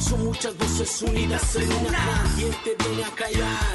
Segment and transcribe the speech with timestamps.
[0.00, 1.90] Son muchas voces unidas en una.
[1.90, 3.74] Nadie te viene a callar.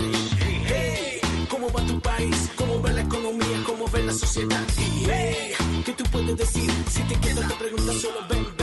[0.66, 1.20] Hey,
[1.50, 2.50] ¿cómo va tu país?
[2.56, 3.64] ¿Cómo va la economía?
[3.66, 4.64] ¿Cómo va la sociedad?
[5.08, 5.54] Hey,
[5.86, 6.72] ¿qué tú puedes decir?
[6.90, 8.55] Si te quedas te preguntas solo ven.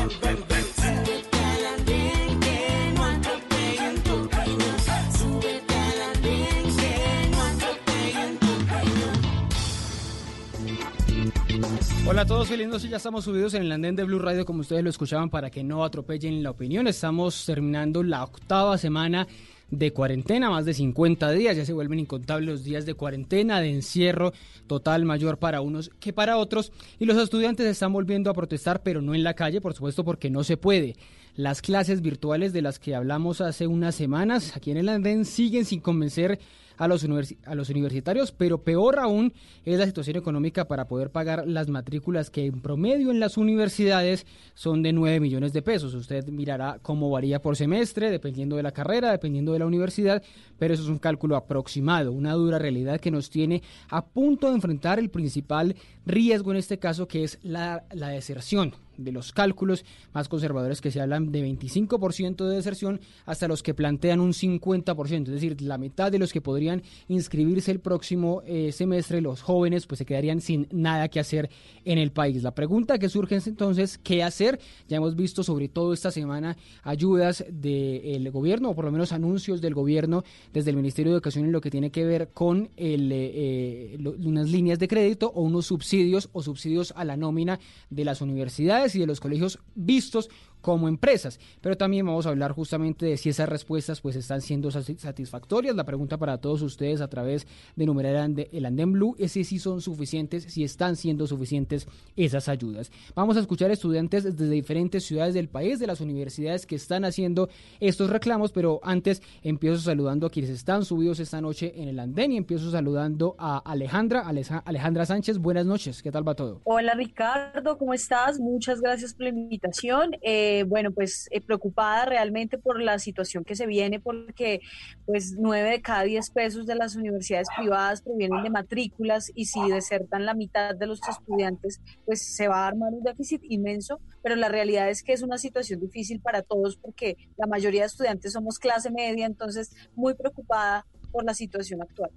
[12.22, 12.32] Opinión.
[12.32, 12.88] Hola a todos, feliz noche.
[12.88, 15.64] Ya estamos subidos en el andén de Blue Radio, como ustedes lo escuchaban, para que
[15.64, 16.86] no atropellen la opinión.
[16.86, 19.26] Estamos terminando la octava semana
[19.70, 23.70] de cuarentena, más de 50 días, ya se vuelven incontables los días de cuarentena, de
[23.70, 24.32] encierro
[24.66, 29.00] total mayor para unos que para otros, y los estudiantes están volviendo a protestar, pero
[29.00, 30.94] no en la calle, por supuesto, porque no se puede.
[31.34, 35.64] Las clases virtuales de las que hablamos hace unas semanas aquí en el andén siguen
[35.64, 36.38] sin convencer
[36.76, 37.06] a los,
[37.44, 39.32] a los universitarios, pero peor aún
[39.64, 44.26] es la situación económica para poder pagar las matrículas que en promedio en las universidades
[44.54, 45.94] son de 9 millones de pesos.
[45.94, 50.22] Usted mirará cómo varía por semestre, dependiendo de la carrera, dependiendo de la universidad,
[50.58, 54.54] pero eso es un cálculo aproximado, una dura realidad que nos tiene a punto de
[54.54, 55.76] enfrentar el principal
[56.06, 60.90] riesgo en este caso, que es la, la deserción de los cálculos más conservadores que
[60.90, 65.78] se hablan de 25% de deserción hasta los que plantean un 50%, es decir, la
[65.78, 70.40] mitad de los que podrían inscribirse el próximo eh, semestre, los jóvenes, pues se quedarían
[70.40, 71.50] sin nada que hacer
[71.84, 72.42] en el país.
[72.42, 74.58] La pregunta que surge es entonces, ¿qué hacer?
[74.88, 79.60] Ya hemos visto sobre todo esta semana ayudas del gobierno, o por lo menos anuncios
[79.60, 83.10] del gobierno desde el Ministerio de Educación en lo que tiene que ver con el,
[83.12, 87.58] eh, lo- unas líneas de crédito o unos subsidios o subsidios a la nómina
[87.90, 90.28] de las universidades y de los colegios vistos
[90.62, 91.38] como empresas.
[91.60, 95.76] Pero también vamos a hablar justamente de si esas respuestas pues están siendo sati- satisfactorias.
[95.76, 97.46] La pregunta para todos ustedes a través
[97.76, 101.86] de numerar el Andén Blue es si son suficientes, si están siendo suficientes
[102.16, 102.90] esas ayudas.
[103.14, 107.48] Vamos a escuchar estudiantes desde diferentes ciudades del país, de las universidades que están haciendo
[107.80, 112.30] estos reclamos, pero antes empiezo saludando a quienes están subidos esta noche en el Andén
[112.32, 115.38] y empiezo saludando a Alejandra, Aleja- Alejandra Sánchez.
[115.38, 116.60] Buenas noches, ¿qué tal va todo?
[116.64, 118.38] Hola Ricardo, ¿cómo estás?
[118.38, 120.12] Muchas gracias por la invitación.
[120.22, 124.60] Eh, bueno, pues eh, preocupada realmente por la situación que se viene porque
[125.06, 129.60] pues nueve de cada diez pesos de las universidades privadas provienen de matrículas y si
[129.70, 134.36] desertan la mitad de los estudiantes pues se va a armar un déficit inmenso, pero
[134.36, 138.32] la realidad es que es una situación difícil para todos porque la mayoría de estudiantes
[138.32, 142.10] somos clase media, entonces muy preocupada por la situación actual.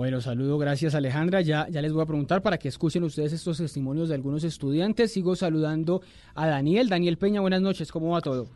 [0.00, 1.42] Bueno, saludo, gracias Alejandra.
[1.42, 5.12] Ya, ya les voy a preguntar para que escuchen ustedes estos testimonios de algunos estudiantes.
[5.12, 6.00] Sigo saludando
[6.34, 6.88] a Daniel.
[6.88, 8.48] Daniel Peña, buenas noches, ¿cómo va todo?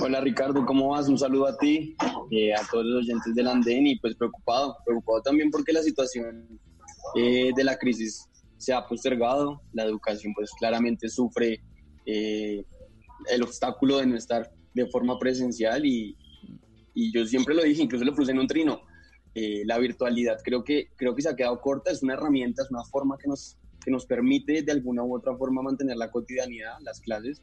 [0.00, 1.08] Hola Ricardo, ¿cómo vas?
[1.08, 1.96] Un saludo a ti,
[2.30, 6.46] eh, a todos los oyentes del Andén y pues preocupado, preocupado también porque la situación
[7.16, 8.28] eh, de la crisis
[8.58, 11.64] se ha postergado, la educación pues claramente sufre
[12.06, 12.64] eh,
[13.28, 16.16] el obstáculo de no estar de forma presencial y,
[16.94, 18.82] y yo siempre lo dije, incluso lo puse en un trino,
[19.34, 22.70] eh, la virtualidad creo que, creo que se ha quedado corta, es una herramienta, es
[22.70, 26.74] una forma que nos, que nos permite de alguna u otra forma mantener la cotidianidad,
[26.82, 27.42] las clases,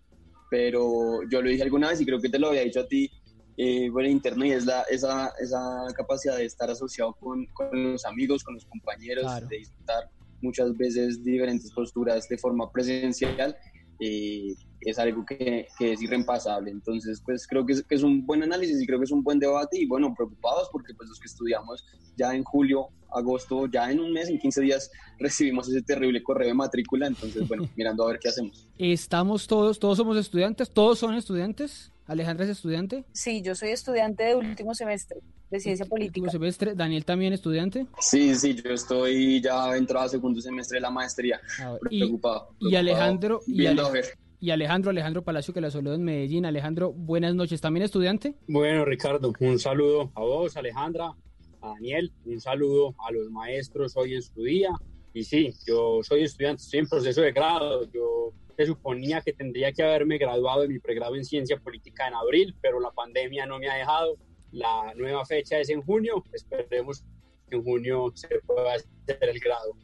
[0.49, 3.09] pero yo lo dije alguna vez y creo que te lo había dicho a ti
[3.57, 8.43] eh, interno y es la, esa, esa capacidad de estar asociado con, con los amigos,
[8.43, 9.47] con los compañeros, Claro.
[9.47, 10.09] de disfrutar
[10.41, 13.57] muchas veces diferentes posturas de forma presencial,
[13.99, 16.71] eh, es algo que, que es irreemplazable.
[16.71, 19.23] Entonces, pues creo que es, que es un buen análisis y creo que es un
[19.23, 23.91] buen debate y bueno, preocupados porque pues los que estudiamos ya en julio, agosto, ya
[23.91, 28.03] en un mes, en 15 días, recibimos ese terrible correo de matrícula, entonces bueno, mirando
[28.03, 28.67] a ver qué hacemos.
[28.77, 31.91] Estamos todos, todos somos estudiantes, todos son estudiantes.
[32.05, 33.03] Alejandra es estudiante.
[33.11, 36.21] Sí, yo soy estudiante de último semestre de ciencia política.
[36.21, 36.73] Último semestre.
[36.73, 37.85] Daniel también estudiante.
[37.99, 41.99] Sí, sí, yo estoy ya entrado a segundo semestre de la maestría, A ver, y,
[41.99, 42.49] preocupado.
[42.59, 44.05] y preocupado, Alejandro, y, viendo Ale- a ver.
[44.39, 46.45] Y Alejandro, Alejandro Palacio, que la saludó en Medellín.
[46.45, 47.59] Alejandro, buenas noches.
[47.61, 48.35] ¿También estudiante?
[48.47, 51.15] Bueno, Ricardo, un saludo a vos, Alejandra,
[51.61, 54.69] a Daniel, un saludo a los maestros hoy en su día.
[55.13, 57.89] Y sí, yo soy estudiante, estoy en proceso de grado.
[57.91, 62.13] Yo se suponía que tendría que haberme graduado de mi pregrado en ciencia política en
[62.13, 64.17] abril, pero la pandemia no me ha dejado.
[64.51, 66.23] La nueva fecha es en junio.
[66.31, 67.03] Esperemos
[67.49, 69.75] que en junio se pueda hacer el grado.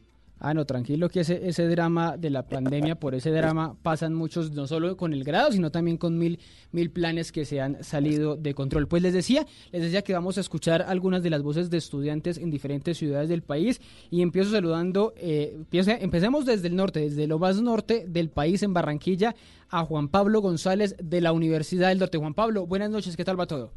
[0.45, 4.67] Ah, no, tranquilo que ese, drama de la pandemia, por ese drama pasan muchos, no
[4.67, 6.37] solo con el grado, sino también con mil,
[6.73, 8.89] mil planes que se han salido de control.
[8.89, 12.37] Pues les decía, les decía que vamos a escuchar algunas de las voces de estudiantes
[12.37, 13.79] en diferentes ciudades del país
[14.11, 18.73] y empiezo saludando, eh, empecemos desde el norte, desde lo más norte del país, en
[18.73, 19.35] Barranquilla,
[19.69, 22.17] a Juan Pablo González de la Universidad del Norte.
[22.17, 23.71] Juan Pablo, buenas noches, ¿qué tal va todo?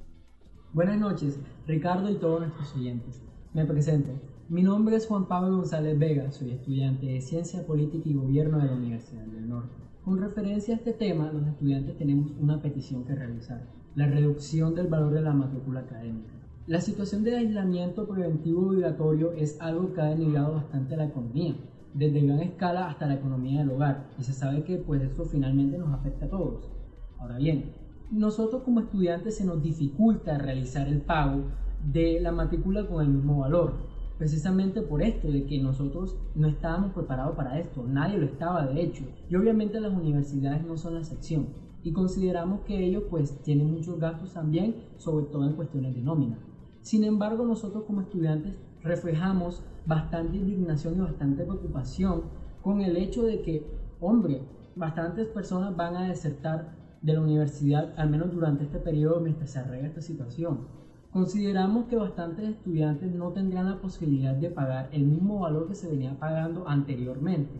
[0.73, 3.23] Buenas noches, Ricardo y todos nuestros oyentes.
[3.55, 4.11] Me presento.
[4.49, 8.67] Mi nombre es Juan Pablo González Vega, soy estudiante de Ciencia Política y Gobierno de
[8.67, 9.75] la Universidad del Norte.
[10.05, 13.67] Con referencia a este tema, los estudiantes tenemos una petición que realizar,
[13.97, 16.33] la reducción del valor de la matrícula académica.
[16.69, 21.57] La situación de aislamiento preventivo obligatorio es algo que ha denegado bastante la economía,
[21.93, 25.77] desde gran escala hasta la economía del hogar, y se sabe que pues esto finalmente
[25.77, 26.71] nos afecta a todos.
[27.19, 27.73] Ahora bien,
[28.13, 31.47] nosotros como estudiantes se nos dificulta realizar el pago
[31.91, 36.93] de la matrícula con el mismo valor, precisamente por esto, de que nosotros no estábamos
[36.93, 41.01] preparados para esto, nadie lo estaba de hecho, y obviamente las universidades no son la
[41.01, 41.49] excepción,
[41.83, 46.39] y consideramos que ellos pues tienen muchos gastos también, sobre todo en cuestiones de nómina.
[46.81, 52.23] Sin embargo, nosotros como estudiantes reflejamos bastante indignación y bastante preocupación
[52.63, 53.67] con el hecho de que,
[54.01, 54.43] hombre,
[54.75, 59.59] bastantes personas van a desertar de la universidad, al menos durante este periodo mientras se
[59.59, 60.67] arregla esta situación.
[61.13, 65.91] Consideramos que bastantes estudiantes no tendrán la posibilidad de pagar el mismo valor que se
[65.91, 67.55] venía pagando anteriormente.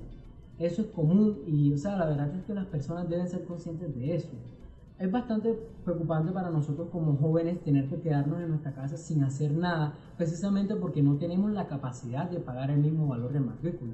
[0.59, 3.95] Eso es común y, o sea, la verdad es que las personas deben ser conscientes
[3.95, 4.31] de eso.
[4.99, 5.55] Es bastante
[5.85, 10.75] preocupante para nosotros como jóvenes tener que quedarnos en nuestra casa sin hacer nada, precisamente
[10.75, 13.93] porque no tenemos la capacidad de pagar el mismo valor de matrícula.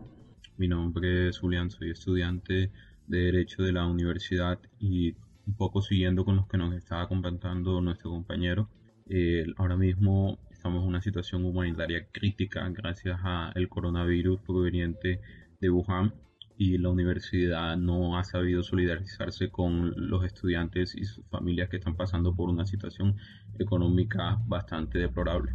[0.57, 2.71] Mi nombre es Julián, soy estudiante
[3.09, 5.17] de Derecho de la universidad y
[5.47, 8.69] un poco siguiendo con los que nos estaba comentando nuestro compañero,
[9.15, 15.21] eh, ahora mismo estamos en una situación humanitaria crítica gracias al coronavirus proveniente
[15.61, 16.15] de Wuhan
[16.57, 21.95] y la universidad no ha sabido solidarizarse con los estudiantes y sus familias que están
[21.95, 23.17] pasando por una situación
[23.59, 25.53] económica bastante deplorable.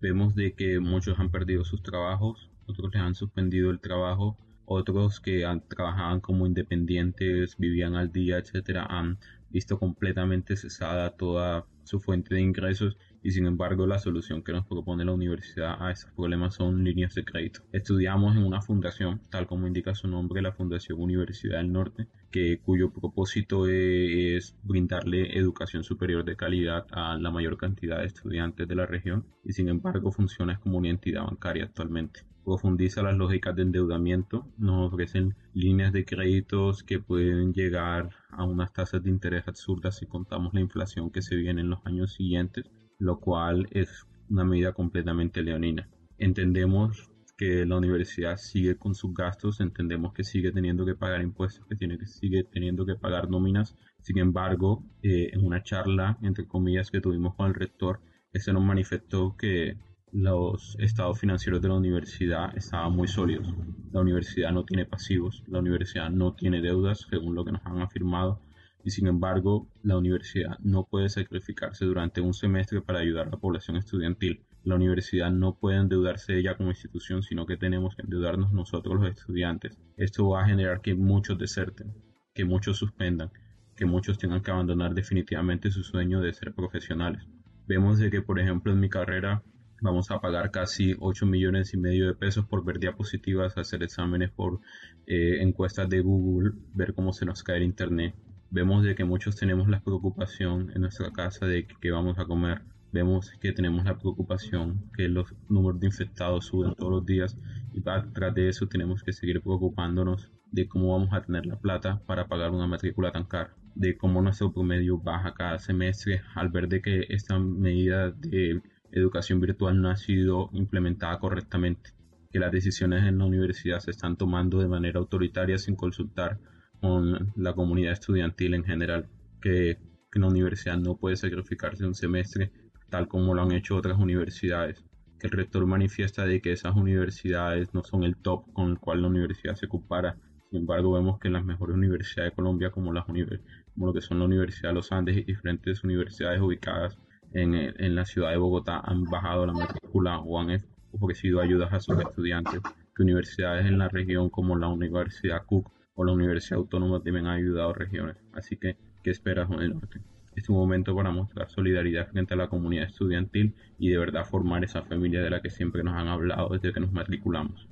[0.00, 4.36] Vemos de que muchos han perdido sus trabajos, otros les han suspendido el trabajo
[4.68, 9.18] otros que trabajaban como independientes, vivían al día, etcétera, han
[9.48, 14.66] visto completamente cesada toda su fuente de ingresos y sin embargo la solución que nos
[14.66, 17.60] propone la universidad a estos problemas son líneas de crédito.
[17.72, 22.60] Estudiamos en una fundación, tal como indica su nombre, la Fundación Universidad del Norte, que,
[22.60, 28.68] cuyo propósito e, es brindarle educación superior de calidad a la mayor cantidad de estudiantes
[28.68, 33.54] de la región y sin embargo funciona como una entidad bancaria actualmente profundiza las lógicas
[33.54, 39.46] de endeudamiento, nos ofrecen líneas de créditos que pueden llegar a unas tasas de interés
[39.46, 42.64] absurdas si contamos la inflación que se viene en los años siguientes,
[42.98, 45.90] lo cual es una medida completamente leonina.
[46.16, 51.66] Entendemos que la universidad sigue con sus gastos, entendemos que sigue teniendo que pagar impuestos,
[51.66, 53.76] que, tiene que sigue teniendo que pagar nóminas.
[54.00, 58.00] Sin embargo, eh, en una charla, entre comillas, que tuvimos con el rector,
[58.32, 59.76] ese nos manifestó que
[60.12, 63.52] los estados financieros de la universidad estaban muy sólidos.
[63.92, 67.80] La universidad no tiene pasivos, la universidad no tiene deudas, según lo que nos han
[67.80, 68.40] afirmado,
[68.84, 73.36] y sin embargo, la universidad no puede sacrificarse durante un semestre para ayudar a la
[73.36, 74.44] población estudiantil.
[74.64, 79.10] La universidad no puede endeudarse ella como institución, sino que tenemos que endeudarnos nosotros los
[79.10, 79.78] estudiantes.
[79.96, 81.92] Esto va a generar que muchos deserten,
[82.34, 83.30] que muchos suspendan,
[83.76, 87.28] que muchos tengan que abandonar definitivamente su sueño de ser profesionales.
[87.66, 89.42] Vemos de que, por ejemplo, en mi carrera
[89.80, 94.30] vamos a pagar casi 8 millones y medio de pesos por ver diapositivas, hacer exámenes
[94.30, 94.60] por
[95.06, 98.14] eh, encuestas de Google, ver cómo se nos cae el internet.
[98.50, 102.62] Vemos de que muchos tenemos la preocupación en nuestra casa de qué vamos a comer.
[102.90, 107.36] Vemos que tenemos la preocupación que los números de infectados suben todos los días
[107.74, 112.00] y tras de eso tenemos que seguir preocupándonos de cómo vamos a tener la plata
[112.06, 116.68] para pagar una matrícula tan cara, de cómo nuestro promedio baja cada semestre al ver
[116.68, 121.90] de que esta medida de educación virtual no ha sido implementada correctamente,
[122.30, 126.38] que las decisiones en la universidad se están tomando de manera autoritaria sin consultar
[126.80, 129.08] con la comunidad estudiantil en general,
[129.40, 129.78] que,
[130.10, 132.52] que la universidad no puede sacrificarse un semestre
[132.88, 134.84] tal como lo han hecho otras universidades,
[135.18, 139.02] que el rector manifiesta de que esas universidades no son el top con el cual
[139.02, 140.16] la universidad se ocupara.
[140.50, 144.00] Sin embargo, vemos que en las mejores universidades de Colombia, como, las como lo que
[144.00, 146.98] son la Universidad de los Andes y diferentes universidades ubicadas
[147.32, 151.98] en, la ciudad de Bogotá han bajado la matrícula o han ofrecido ayudas a sus
[151.98, 152.60] estudiantes,
[152.94, 157.70] que universidades en la región como la Universidad Cook o la Universidad Autónoma han ayudado
[157.70, 158.16] a regiones.
[158.32, 160.00] Así que, ¿qué esperas, Juan Norte?
[160.34, 164.62] Es un momento para mostrar solidaridad frente a la comunidad estudiantil y de verdad formar
[164.62, 167.68] esa familia de la que siempre nos han hablado desde que nos matriculamos.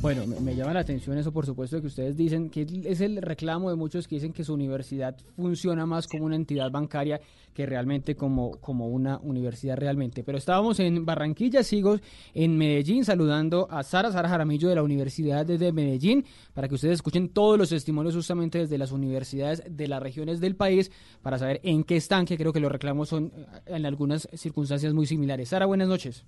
[0.00, 3.68] Bueno, me, llama la atención eso, por supuesto, que ustedes dicen que es el reclamo
[3.70, 7.20] de muchos que dicen que su universidad funciona más como una entidad bancaria
[7.52, 10.22] que realmente como, como una universidad realmente.
[10.22, 11.98] Pero estábamos en Barranquilla, sigo
[12.32, 16.94] en Medellín saludando a Sara, Sara Jaramillo de la Universidad de Medellín, para que ustedes
[16.94, 21.60] escuchen todos los testimonios justamente desde las universidades de las regiones del país, para saber
[21.64, 25.48] en qué están, que creo que los reclamos son eh, en algunas circunstancias muy similares.
[25.48, 26.24] Sara, buenas noches.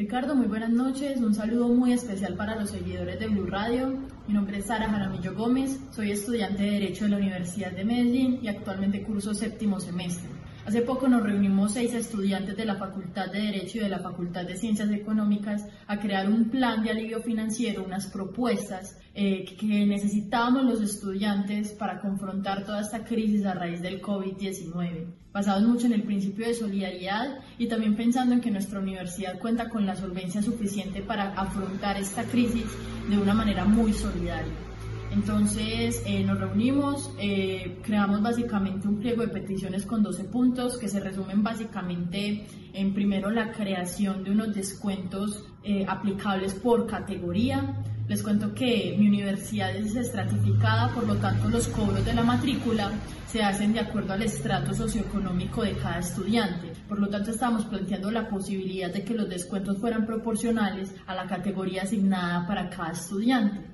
[0.00, 1.20] Ricardo, muy buenas noches.
[1.20, 3.98] Un saludo muy especial para los seguidores de Blue Radio.
[4.26, 8.38] Mi nombre es Sara Jaramillo Gómez, soy estudiante de Derecho de la Universidad de Medellín
[8.40, 10.30] y actualmente curso séptimo semestre.
[10.70, 14.44] Hace poco nos reunimos seis estudiantes de la Facultad de Derecho y de la Facultad
[14.44, 20.62] de Ciencias Económicas a crear un plan de alivio financiero, unas propuestas eh, que necesitábamos
[20.62, 26.04] los estudiantes para confrontar toda esta crisis a raíz del COVID-19, basados mucho en el
[26.04, 31.02] principio de solidaridad y también pensando en que nuestra universidad cuenta con la solvencia suficiente
[31.02, 32.66] para afrontar esta crisis
[33.08, 34.69] de una manera muy solidaria.
[35.10, 40.88] Entonces eh, nos reunimos, eh, creamos básicamente un pliego de peticiones con 12 puntos que
[40.88, 47.82] se resumen básicamente en primero la creación de unos descuentos eh, aplicables por categoría.
[48.06, 52.90] Les cuento que mi universidad es estratificada, por lo tanto los cobros de la matrícula
[53.26, 56.72] se hacen de acuerdo al estrato socioeconómico de cada estudiante.
[56.88, 61.26] Por lo tanto estamos planteando la posibilidad de que los descuentos fueran proporcionales a la
[61.26, 63.69] categoría asignada para cada estudiante.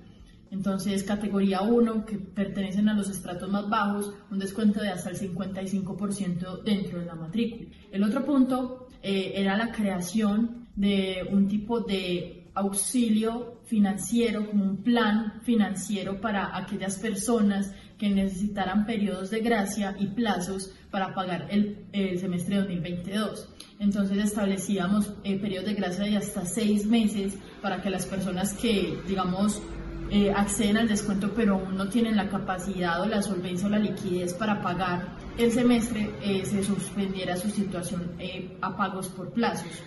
[0.57, 5.19] Entonces, categoría 1, que pertenecen a los estratos más bajos, un descuento de hasta el
[5.19, 7.69] 55% dentro de la matrícula.
[7.93, 14.79] El otro punto eh, era la creación de un tipo de auxilio financiero, como un
[14.79, 22.19] plan financiero para aquellas personas que necesitaran periodos de gracia y plazos para pagar el,
[22.19, 23.49] semestre 2022.
[23.79, 28.99] Entonces establecíamos eh, periodos de gracia de hasta seis meses para que las personas que,
[29.07, 29.61] digamos,
[30.09, 33.79] eh, acceden al descuento pero aún no tienen la capacidad o la solvencia o la
[33.79, 39.83] liquidez para pagar el semestre, eh, se suspendiera su situación eh, a pagos por plazos.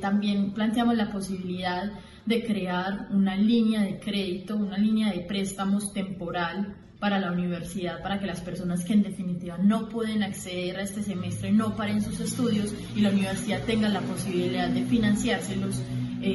[0.00, 1.92] también planteamos la posibilidad
[2.24, 8.18] de crear una línea de crédito, una línea de préstamos temporal para la universidad, para
[8.18, 12.20] que las personas que en definitiva no pueden acceder a este semestre no paren sus
[12.20, 15.82] estudios y la universidad tenga la posibilidad de financiárselos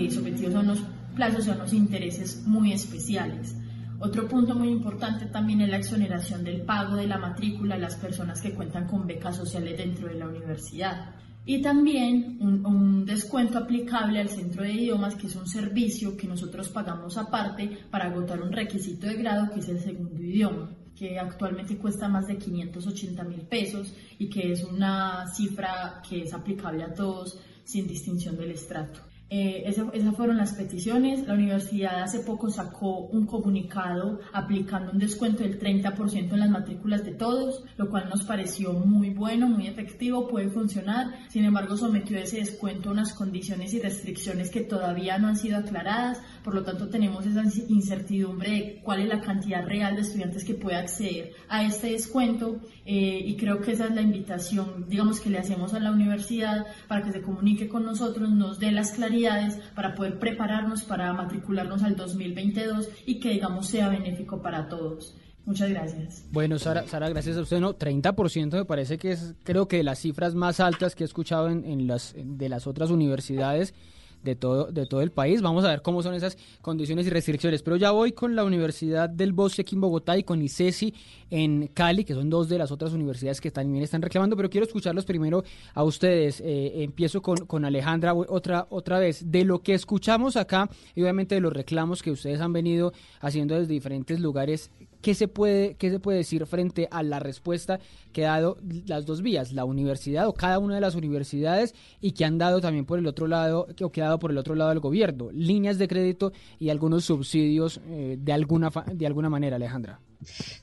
[0.09, 0.83] sometidos a unos
[1.21, 3.55] plazos son los intereses muy especiales.
[3.99, 7.95] Otro punto muy importante también es la exoneración del pago de la matrícula a las
[7.95, 11.13] personas que cuentan con becas sociales dentro de la universidad.
[11.45, 16.69] Y también un, descuento aplicable al centro de idiomas, que es un servicio que nosotros
[16.69, 21.77] pagamos aparte para agotar un requisito de grado que es el segundo idioma que actualmente
[21.77, 26.95] cuesta más de 580 mil pesos y que es una cifra que es aplicable a
[26.95, 29.10] todos sin distinción del estrato.
[29.33, 31.25] Eh, esas, fueron las peticiones.
[31.25, 37.05] La universidad hace poco sacó un comunicado aplicando un descuento del 30% en las matrículas
[37.05, 41.15] de todos, lo cual nos pareció muy bueno, muy efectivo, puede funcionar.
[41.29, 45.59] Sin embargo, sometió ese descuento a unas condiciones y restricciones que todavía no han sido
[45.59, 46.19] aclaradas.
[46.43, 50.55] Por lo tanto, tenemos esa incertidumbre de cuál es la cantidad real de estudiantes que
[50.55, 52.59] puede acceder a este descuento.
[52.85, 56.65] Eh, y creo que esa es la invitación, digamos, que le hacemos a la universidad
[56.87, 61.83] para que se comunique con nosotros, nos dé las claridades para poder prepararnos para matricularnos
[61.83, 65.15] al 2022 y que, digamos, sea benéfico para todos.
[65.45, 66.25] Muchas gracias.
[66.31, 67.59] Bueno, Sara, Sara gracias a usted.
[67.59, 71.49] No, 30% me parece que es, creo que las cifras más altas que he escuchado
[71.49, 73.73] en, en las, de las otras universidades
[74.23, 75.41] de todo, de todo el país.
[75.41, 77.61] Vamos a ver cómo son esas condiciones y restricciones.
[77.63, 80.93] Pero ya voy con la Universidad del Bosque aquí en Bogotá y con ICESI
[81.29, 84.65] en Cali, que son dos de las otras universidades que también están reclamando, pero quiero
[84.65, 86.41] escucharlos primero a ustedes.
[86.41, 89.31] Eh, empiezo con, con Alejandra otra, otra vez.
[89.31, 93.55] De lo que escuchamos acá, y obviamente de los reclamos que ustedes han venido haciendo
[93.55, 94.71] desde diferentes lugares,
[95.01, 97.79] ¿qué se puede, qué se puede decir frente a la respuesta
[98.13, 102.11] que ha dado las dos vías, la universidad o cada una de las universidades y
[102.11, 104.55] que han dado también por el otro lado, o que ha dado por el otro
[104.55, 109.55] lado del gobierno, líneas de crédito y algunos subsidios eh, de alguna de alguna manera,
[109.55, 109.99] Alejandra?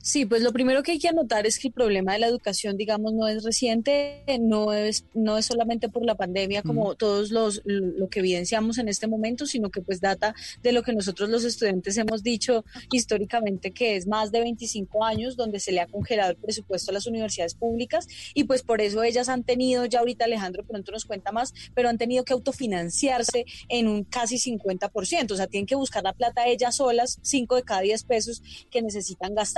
[0.01, 2.77] Sí, pues lo primero que hay que anotar es que el problema de la educación,
[2.77, 7.61] digamos, no es reciente, no es, no es solamente por la pandemia como todos los
[7.65, 11.43] lo que evidenciamos en este momento, sino que pues data de lo que nosotros los
[11.43, 16.31] estudiantes hemos dicho históricamente que es más de 25 años donde se le ha congelado
[16.31, 20.25] el presupuesto a las universidades públicas y pues por eso ellas han tenido, ya ahorita
[20.25, 25.35] Alejandro pronto nos cuenta más, pero han tenido que autofinanciarse en un casi 50%, o
[25.35, 29.35] sea, tienen que buscar la plata ellas solas, 5 de cada 10 pesos que necesitan
[29.35, 29.48] gastar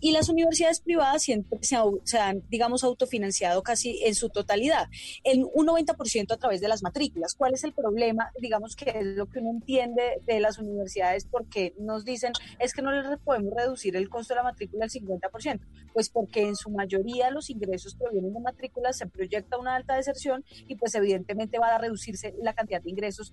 [0.00, 4.88] y las universidades privadas siempre se, han, digamos, autofinanciado casi en su totalidad,
[5.24, 7.34] en un 90% a través de las matrículas.
[7.34, 8.32] ¿Cuál es el problema?
[8.40, 12.82] Digamos que es lo que uno entiende de las universidades porque nos dicen es que
[12.82, 15.60] no les podemos reducir el costo de la matrícula al 50%,
[15.92, 20.44] pues porque en su mayoría los ingresos provienen de matrículas, se proyecta una alta deserción
[20.66, 23.32] y pues evidentemente va a reducirse la cantidad de ingresos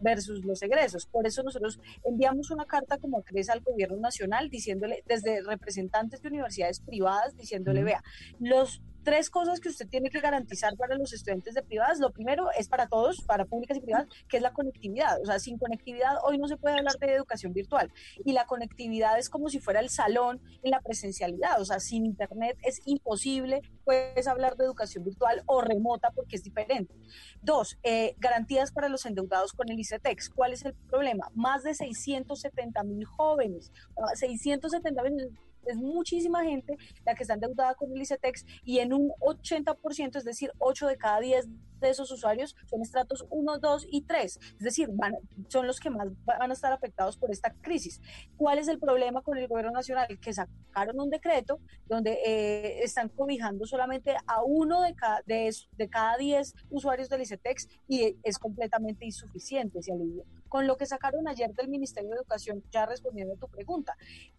[0.00, 1.06] versus los egresos.
[1.06, 6.28] Por eso nosotros enviamos una carta como crece al gobierno nacional diciéndole desde representantes de
[6.28, 8.02] universidades privadas diciéndole, vea,
[8.38, 12.00] los tres cosas que usted tiene que garantizar para los estudiantes de privadas.
[12.00, 15.20] Lo primero es para todos, para públicas y privadas, que es la conectividad.
[15.22, 17.92] O sea, sin conectividad hoy no se puede hablar de educación virtual.
[18.24, 21.60] Y la conectividad es como si fuera el salón en la presencialidad.
[21.60, 26.42] O sea, sin internet es imposible puedes hablar de educación virtual o remota porque es
[26.42, 26.94] diferente.
[27.42, 30.30] Dos, eh, garantías para los endeudados con el ICETEX.
[30.30, 31.30] ¿Cuál es el problema?
[31.34, 33.72] Más de 670 mil jóvenes,
[34.14, 39.10] 670 mil es muchísima gente la que está endeudada con el ICETEX y en un
[39.20, 41.48] 80%, es decir, 8 de cada 10
[41.86, 45.14] de esos usuarios son estratos 1, 2 y 3, es decir, van,
[45.48, 48.00] son los que más van a estar afectados por esta crisis.
[48.36, 50.06] ¿Cuál es el problema con el gobierno nacional?
[50.20, 55.52] Que sacaron un decreto donde eh, están cobijando solamente a uno de cada, de,
[55.90, 60.24] cada 10 usuarios del ICETEX y es completamente insuficiente ese alivio.
[60.48, 63.96] Con lo que sacaron ayer del Ministerio de Educación, ya respondiendo a tu pregunta,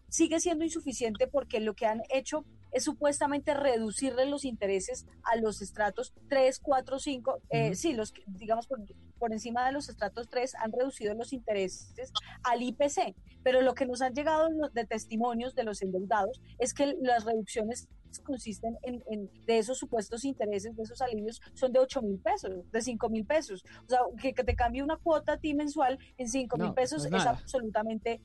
[0.08, 5.62] sigue siendo insuficiente porque lo que han hecho es supuestamente reducirle los intereses a los
[5.62, 7.35] estratos 3, 4, 5.
[7.74, 8.80] Sí, los digamos por,
[9.18, 12.12] por, encima de los estratos 3 han reducido los intereses
[12.42, 16.94] al IPC, pero lo que nos han llegado de testimonios de los endeudados es que
[17.00, 17.88] las reducciones
[18.22, 22.80] consisten en, de esos supuestos intereses, de esos alivios, son de 8 mil pesos, de
[22.80, 23.64] 5 mil pesos.
[23.86, 27.26] O sea, que, te cambie una cuota a ti mensual en 5 mil pesos es
[27.26, 28.20] absolutamente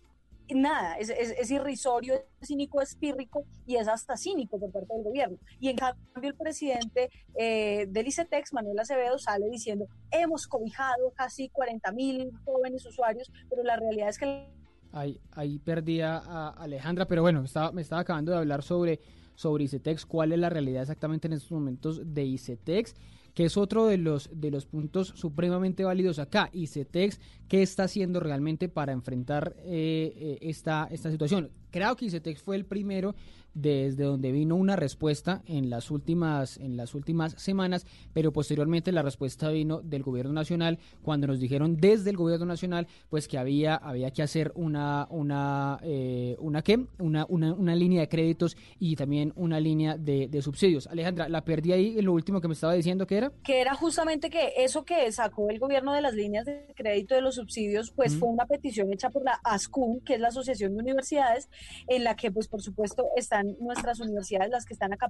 [0.55, 5.03] nada, es, es, irrisorio, es cínico, es pírrico y es hasta cínico por parte del
[5.03, 5.37] gobierno.
[5.59, 11.49] Y en cambio el presidente eh, del ICETEX, Manuel Acevedo, sale diciendo, hemos cobijado casi
[11.49, 14.47] 40 mil jóvenes usuarios, pero la realidad es que...
[14.93, 18.99] Ahí, ahí perdí a Alejandra, pero bueno, estaba, me estaba acabando de hablar sobre,
[19.35, 22.95] sobre ICETEX, cuál es la realidad exactamente en estos momentos de ICETEX
[23.33, 26.49] que es otro de los, de los puntos supremamente válidos acá.
[26.51, 31.49] Y CETEX, ¿qué está haciendo realmente para enfrentar eh, eh, esta, esta situación?
[31.71, 33.15] Creo que ICETEX fue el primero
[33.53, 39.01] desde donde vino una respuesta en las últimas en las últimas semanas, pero posteriormente la
[39.01, 40.79] respuesta vino del gobierno nacional.
[41.01, 45.79] Cuando nos dijeron desde el gobierno nacional pues que había había que hacer una una
[45.83, 50.41] eh, una qué una, una, una, línea de créditos y también una línea de, de,
[50.41, 50.87] subsidios.
[50.87, 53.75] Alejandra, la perdí ahí en lo último que me estaba diciendo que era que era
[53.75, 57.91] justamente que eso que sacó el gobierno de las líneas de crédito de los subsidios
[57.91, 61.49] pues fue una petición hecha por la ASCUN, que es la Asociación de Universidades,
[61.87, 65.07] en la que pues por supuesto está nuestras universidades las que están acá,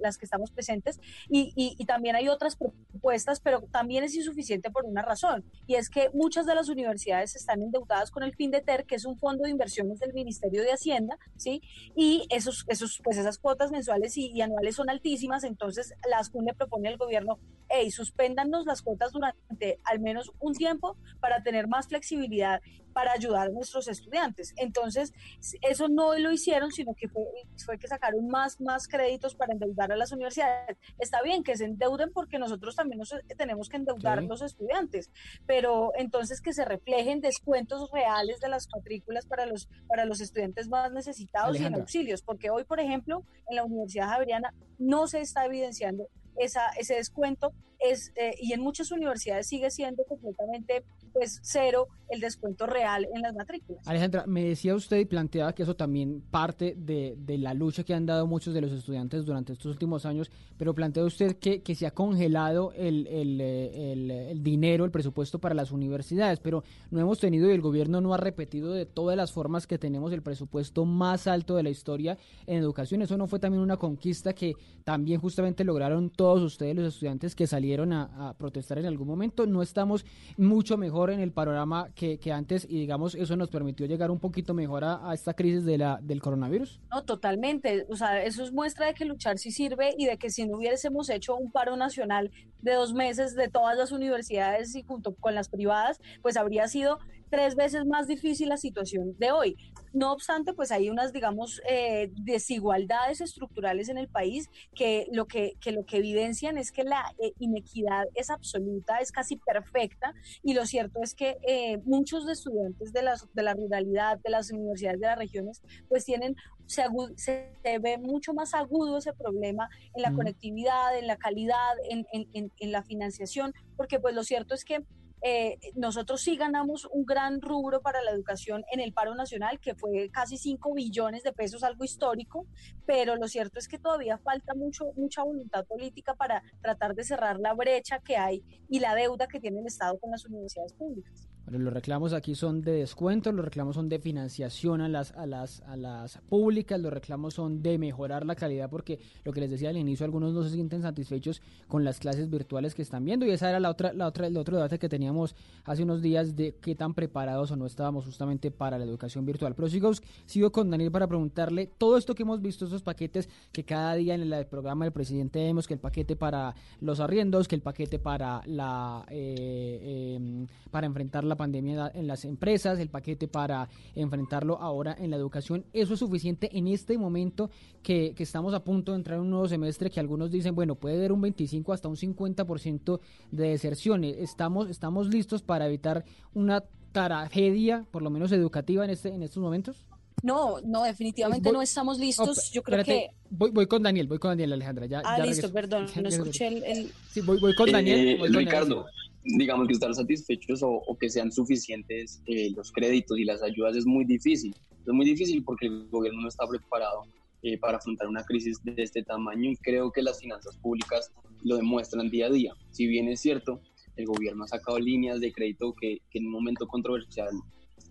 [0.00, 4.84] las que estamos presentes, y, y, también hay otras propuestas, pero también es insuficiente por
[4.84, 8.94] una razón, y es que muchas de las universidades están endeudadas con el FINDETER, que
[8.94, 11.62] es un fondo de inversiones del Ministerio de Hacienda, ¿sí?
[11.96, 16.54] Y esos, esos, pues esas cuotas mensuales y, anuales son altísimas, entonces la ASCUN le
[16.54, 21.88] propone al gobierno, hey, suspéndanos las cuotas durante al menos un tiempo para tener más
[21.88, 22.60] flexibilidad
[22.98, 24.52] para ayudar a nuestros estudiantes.
[24.56, 25.12] Entonces,
[25.60, 27.22] eso no lo hicieron, sino que fue,
[27.64, 30.76] fue que sacaron más, más créditos para endeudar a las universidades.
[30.98, 35.12] Está bien que se endeuden porque nosotros también nos, tenemos que endeudar los estudiantes,
[35.46, 40.68] pero entonces que se reflejen descuentos reales de las matrículas para los, para los estudiantes
[40.68, 45.20] más necesitados y en auxilios, porque hoy, por ejemplo, en la Universidad Javeriana no se
[45.20, 51.40] está evidenciando esa, ese descuento es, eh, y en muchas universidades sigue siendo completamente pues
[51.42, 53.86] cero el descuento real en las matrículas.
[53.86, 57.92] Alejandra, me decía usted y planteaba que eso también parte de, de, la lucha que
[57.92, 61.74] han dado muchos de los estudiantes durante estos últimos años, pero plantea usted que, que
[61.74, 67.00] se ha congelado el, el, el, el, dinero, el presupuesto para las universidades, pero no
[67.00, 70.22] hemos tenido y el gobierno no ha repetido de todas las formas que tenemos el
[70.22, 73.02] presupuesto más alto de la historia en educación.
[73.02, 77.46] Eso no fue también una conquista que también justamente lograron todos ustedes los estudiantes que
[77.46, 79.46] salieron a, protestar en algún momento.
[79.46, 80.04] No estamos
[80.36, 84.18] mucho mejor en el panorama que, que, antes y digamos eso nos permitió llegar un
[84.18, 86.80] poquito mejor a, esta crisis de la, del coronavirus?
[86.90, 87.86] No, totalmente.
[87.88, 90.58] O sea, eso es muestra de que luchar sí sirve y de que si no
[90.58, 92.30] hubiésemos hecho un paro nacional
[92.62, 96.98] de dos meses de todas las universidades y junto con las privadas, pues habría sido
[97.30, 99.56] tres veces más difícil la situación de hoy.
[99.92, 105.54] No obstante, pues hay unas, digamos, eh, desigualdades estructurales en el país que lo que,
[105.60, 110.12] que, lo que evidencian es que la eh, inequidad es absoluta, es casi perfecta,
[110.42, 114.30] y lo cierto es que eh, muchos de estudiantes de, las, de la ruralidad, de
[114.30, 116.36] las universidades de las regiones, pues tienen,
[116.66, 116.84] se,
[117.16, 122.52] se, ve mucho más agudo ese problema en la conectividad, en la calidad, en, en,
[122.58, 124.84] en la financiación, porque pues lo cierto es que
[125.22, 129.74] eh, nosotros sí ganamos un gran rubro para la educación en el paro nacional, que
[129.74, 132.46] fue casi 5 billones de pesos, algo histórico,
[132.86, 137.38] pero lo cierto es que todavía falta mucho, mucha voluntad política para tratar de cerrar
[137.38, 141.27] la brecha que hay y la deuda que tiene el Estado con las universidades públicas.
[141.50, 145.60] Los reclamos aquí son de descuento, los reclamos son de financiación a las, a las,
[145.62, 149.70] a las públicas, los reclamos son de mejorar la calidad porque lo que les decía
[149.70, 153.30] al inicio, algunos no se sienten satisfechos con las clases virtuales que están viendo y
[153.30, 155.34] esa era la otra, la otra, el otro debate que teníamos
[155.64, 159.54] hace unos días de qué tan preparados o no estábamos justamente para la educación virtual.
[159.54, 159.90] Pero sigo,
[160.26, 164.14] sigo con Daniel para preguntarle todo esto que hemos visto, esos paquetes que cada día
[164.14, 167.98] en el programa del presidente vemos, que el paquete para los arriendos, que el paquete
[167.98, 174.60] para la eh, em, para enfrentar la pandemia en las empresas, el paquete para enfrentarlo
[174.60, 175.64] ahora en la educación.
[175.72, 177.50] ¿Eso es suficiente en este momento
[177.82, 180.96] que, estamos a punto de entrar en un nuevo semestre que algunos dicen, bueno, puede
[180.96, 184.16] haber un 25 hasta un 50% de deserciones?
[184.18, 189.42] ¿Estamos, ¿Estamos listos para evitar una tragedia, por lo menos educativa, en, este, en estos
[189.42, 189.86] momentos?
[190.22, 192.50] No, no, definitivamente no estamos listos.
[192.50, 193.10] Yo creo que.
[193.30, 194.86] Voy, voy con Daniel, voy con Daniel, Alejandra.
[194.86, 196.90] Ya, ah, listo, perdón, no escuché el.
[197.10, 198.08] Sí, voy, voy con Daniel.
[198.08, 198.86] Eh, voy con Ricardo,
[199.24, 203.86] digamos que estar satisfechos o, que sean suficientes eh, los créditos y las ayudas es
[203.86, 204.54] muy difícil.
[204.86, 207.02] Es muy difícil porque el gobierno no está preparado
[207.42, 211.56] eh, para afrontar una crisis de este tamaño y creo que las finanzas públicas lo
[211.56, 212.52] demuestran día a día.
[212.70, 213.60] Si bien es cierto,
[213.96, 217.30] el gobierno ha sacado líneas de crédito que, que en un momento controversial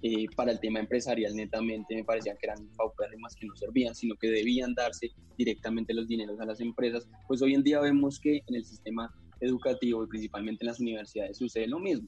[0.03, 4.15] eh, para el tema empresarial netamente me parecía que eran paupérrimas que no servían, sino
[4.15, 8.43] que debían darse directamente los dineros a las empresas, pues hoy en día vemos que
[8.45, 12.07] en el sistema educativo y principalmente en las universidades sucede lo mismo.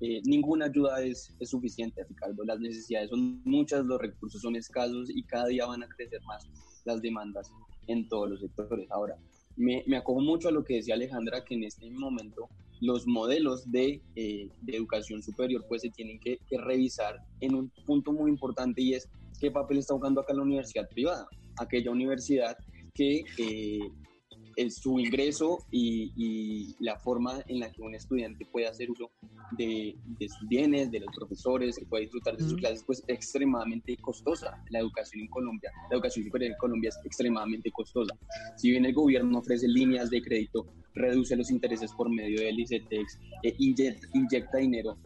[0.00, 2.44] Eh, ninguna ayuda es, es, suficiente, Ricardo.
[2.44, 6.48] Las necesidades son muchas, los recursos son escasos y cada día van a crecer más
[6.84, 7.50] las demandas
[7.86, 8.90] en todos los sectores.
[8.90, 9.16] Ahora,
[9.56, 12.48] me, me acojo mucho a lo que decía Alejandra, que en este momento
[12.80, 18.12] los modelos de, eh, de educación superior pues se tienen que, revisar en un punto
[18.12, 21.26] muy importante y es qué papel está jugando acá la universidad privada,
[21.58, 22.56] aquella universidad
[22.94, 23.80] que eh,
[24.70, 29.10] su ingreso y, la forma en la que un estudiante puede hacer uso
[29.56, 33.96] de, sus bienes, de los profesores, que puede disfrutar de sus clases, pues es extremadamente
[33.98, 34.62] costosa.
[34.70, 38.16] La educación en Colombia, la educación superior en Colombia es extremadamente costosa.
[38.56, 43.18] Si bien el gobierno ofrece líneas de crédito, reduce los intereses por medio del ICETEX,
[43.42, 44.98] e inyecta, dinero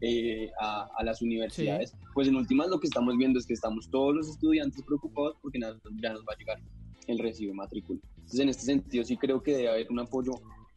[0.00, 4.14] eh, a, las universidades, pues en últimas lo que estamos viendo es que estamos todos
[4.14, 6.58] los estudiantes preocupados porque ya nos va a llegar
[7.06, 8.00] el recibo de matrícula.
[8.16, 10.32] Entonces, en este sentido, sí creo que debe haber un apoyo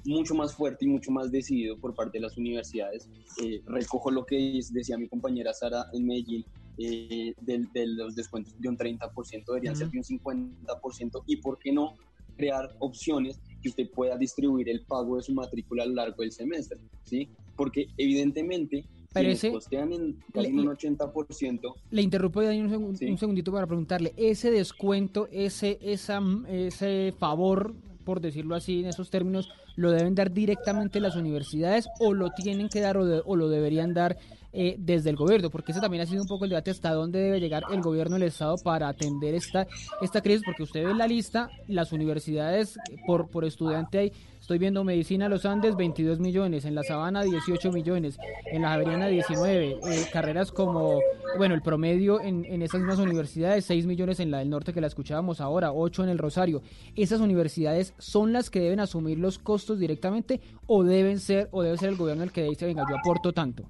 [0.05, 3.09] mucho más fuerte y mucho más decidido por parte de las universidades.
[3.41, 6.45] Eh, recojo lo que decía mi compañera Sara en Medellín,
[6.77, 11.71] eh, de, los descuentos de un 30%, deberían ser de un 50%, y por qué
[11.71, 11.95] no
[12.37, 16.31] crear opciones que usted pueda distribuir el pago de su matrícula a lo largo del
[16.31, 17.29] semestre, ¿sí?
[17.55, 21.73] Porque evidentemente pero ese, costean en casi un 80%.
[21.91, 27.73] Le interrumpo un, un, segundito para preguntarle, ese descuento, ese, esa, ese favor,
[28.03, 32.67] por decirlo así en esos términos, ¿lo deben dar directamente las universidades o lo tienen
[32.67, 34.17] que dar o, lo deberían dar
[34.51, 35.49] eh, desde el gobierno?
[35.49, 38.15] Porque ese también ha sido un poco el debate hasta dónde debe llegar el gobierno
[38.15, 39.65] del Estado para atender esta,
[40.01, 44.11] esta crisis, porque usted ve la lista, las universidades por, por estudiante hay
[44.45, 49.07] Estoy viendo Medicina Los Andes, 22 millones, en La Sabana 18 millones, en La Javeriana
[49.07, 50.99] 19, eh, carreras como,
[51.39, 54.81] bueno, el promedio en, en esas mismas universidades, 6 millones en la del norte que
[54.81, 56.61] la escuchábamos ahora, 8 en el Rosario.
[56.95, 61.79] ¿Esas universidades son las que deben asumir los costos directamente o deben ser, o debe
[61.79, 63.63] ser el gobierno el que dice, venga, yo aporto tanto?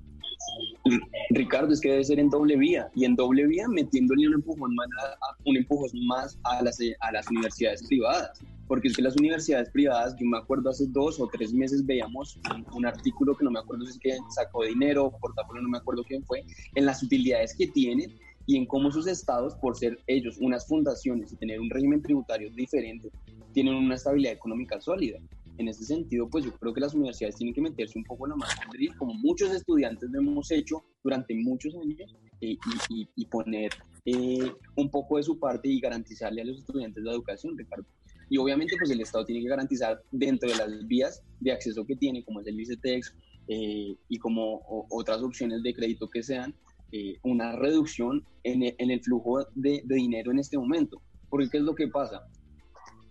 [1.31, 4.75] Ricardo, es que debe ser en doble vía y en doble vía metiéndole un empujón
[4.75, 9.69] más a, un empujón más las, a las universidades privadas porque es que las universidades
[9.69, 12.39] privadas, yo me acuerdo hace dos o tres meses veíamos
[12.73, 16.03] un, artículo que no me acuerdo si es que sacó dinero, portafolio, no me acuerdo
[16.03, 16.43] quién fue,
[16.73, 18.17] en las utilidades que tienen
[18.47, 22.49] y en cómo sus estados, por ser ellos unas fundaciones y tener un régimen tributario
[22.51, 23.09] diferente,
[23.53, 25.19] tienen una estabilidad económica sólida.
[25.57, 28.31] En ese sentido, pues yo creo que las universidades tienen que meterse un poco en
[28.31, 28.53] la mano,
[28.97, 32.57] como muchos estudiantes lo hemos hecho durante muchos años, eh,
[32.89, 33.71] y, y, poner
[34.05, 37.85] eh, un poco de su parte y garantizarle a los estudiantes la educación, Ricardo.
[38.29, 41.95] Y obviamente pues el Estado tiene que garantizar dentro de las vías de acceso que
[41.95, 43.15] tiene, como es el ICETEX
[43.47, 46.53] eh, y como otras opciones de crédito que sean,
[46.91, 51.01] eh, una reducción en el, en el flujo de, de, dinero en este momento.
[51.29, 52.27] Porque ¿qué es lo que pasa?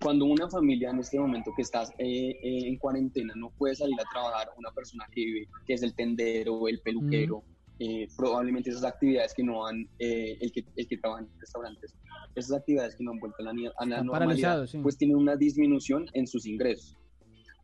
[0.05, 4.05] Cuando una familia en este momento que estás eh, en cuarentena no puede salir a
[4.13, 7.43] trabajar, una persona que vive, que es el tendero, el peluquero,
[7.79, 11.95] eh, probablemente esas actividades que no han, eh, el, que, el que trabaja en restaurantes,
[12.35, 16.05] esas actividades que no han vuelto a la, a la normalidad, pues tienen una disminución
[16.13, 16.99] en sus ingresos.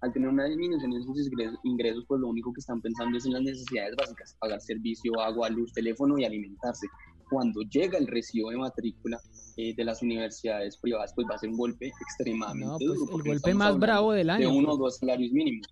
[0.00, 1.30] Al tener una disminución en sus
[1.62, 5.50] ingresos, pues lo único que están pensando es en las necesidades básicas, pagar servicio, agua,
[5.50, 6.86] luz, teléfono y alimentarse.
[7.30, 9.18] Cuando llega el recibo de matrícula
[9.56, 13.32] eh, de las universidades privadas, pues va a ser un golpe extremadamente no, pues El
[13.32, 14.50] golpe más bravo del año.
[14.50, 15.66] De uno o dos salarios mínimos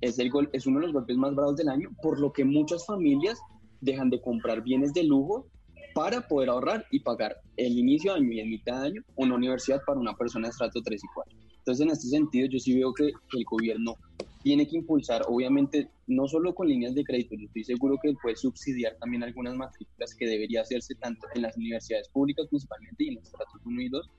[0.00, 2.44] es, el gol, es uno de los golpes más bravos del año, por lo que
[2.44, 3.38] muchas familias
[3.80, 5.46] dejan de comprar bienes de lujo
[5.94, 9.34] para poder ahorrar y pagar el inicio de año y el mitad de año una
[9.34, 11.38] universidad para una persona de estrato 3 y 4.
[11.58, 13.96] Entonces, en este sentido, yo sí veo que el gobierno
[14.42, 18.36] tiene que impulsar, obviamente, no solo con líneas de crédito, yo estoy seguro que puede
[18.36, 23.14] subsidiar también algunas matrículas que debería hacerse tanto en las universidades públicas principalmente y en
[23.16, 24.10] los estratos 1 y 2,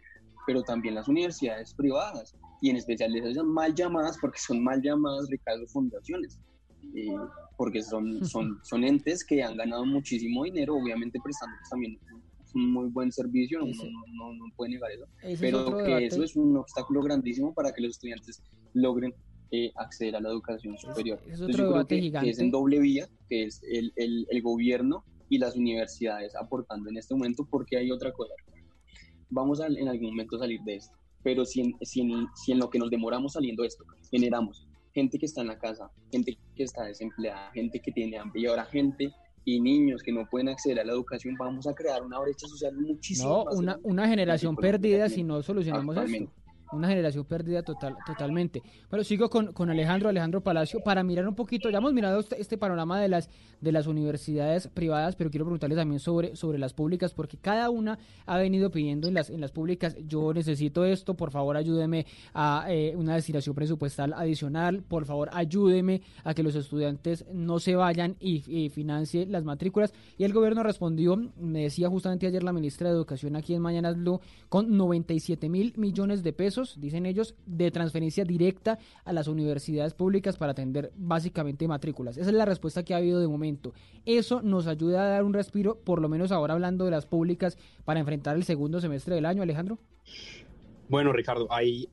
[0.45, 5.27] pero también las universidades privadas y en especial esas mal llamadas, porque son mal llamadas,
[5.29, 6.39] Ricardo, fundaciones.
[6.95, 7.15] Eh,
[7.57, 11.97] porque son, son, son entes que han ganado muchísimo dinero, obviamente prestando también
[12.53, 15.05] un muy buen servicio, no, no, no, puede negar eso,
[15.39, 18.41] pero que eso es un obstáculo grandísimo para que los estudiantes
[18.73, 19.13] logren
[19.51, 21.19] eh, acceder a la educación superior.
[21.29, 22.25] Es, otro debate gigante.
[22.25, 26.89] Que es en doble vía, que es el, el, el, gobierno y las universidades aportando
[26.89, 28.33] en este momento, porque hay otra cosa.
[29.29, 32.59] Vamos a en algún momento salir de esto, pero si en, si en, si en
[32.59, 36.37] lo que nos demoramos saliendo de esto generamos gente que está en la casa, gente
[36.55, 39.11] que está desempleada, gente que tiene hambre y ahora gente
[39.43, 42.73] y niños que no pueden acceder a la educación, vamos a crear una brecha social
[42.75, 43.45] muchísimo.
[43.49, 46.31] No, una, una generación perdida si no solucionamos esto
[46.71, 48.61] una generación perdida total, totalmente.
[48.89, 52.39] Pero sigo con, con, Alejandro, Alejandro Palacio, para mirar un poquito, ya hemos mirado este,
[52.41, 53.29] este, panorama de las,
[53.59, 57.99] de las universidades privadas, pero quiero preguntarles también sobre, sobre las públicas, porque cada una
[58.25, 62.65] ha venido pidiendo en las, en las públicas, yo necesito esto, por favor ayúdeme a
[62.69, 68.15] eh, una destinación presupuestal adicional, por favor ayúdeme a que los estudiantes no se vayan
[68.19, 68.69] y, y
[69.27, 69.93] las matrículas.
[70.17, 73.97] Y el gobierno respondió, me decía justamente ayer la ministra de Educación aquí en Mañanas
[73.97, 79.93] Blue, con 97 mil millones de pesos dicen ellos, de transferencia directa a las universidades
[79.93, 82.17] públicas para atender básicamente matrículas.
[82.17, 83.73] Esa es la respuesta que ha habido de momento.
[84.05, 87.57] Eso nos ayuda a dar un respiro, por lo menos ahora hablando de las públicas,
[87.85, 89.79] para enfrentar el segundo semestre del año, Alejandro.
[90.89, 91.87] Bueno, Ricardo, ahí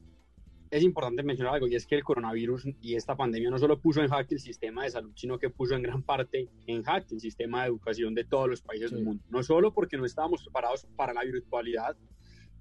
[0.71, 4.03] es importante mencionar algo y es que el coronavirus y esta pandemia no solo puso
[4.03, 7.21] en jaque el sistema de salud, sino que puso en gran parte en jaque el
[7.21, 9.23] sistema de educación de todos los países del mundo.
[9.31, 11.97] No solo porque no estábamos preparados para la virtualidad,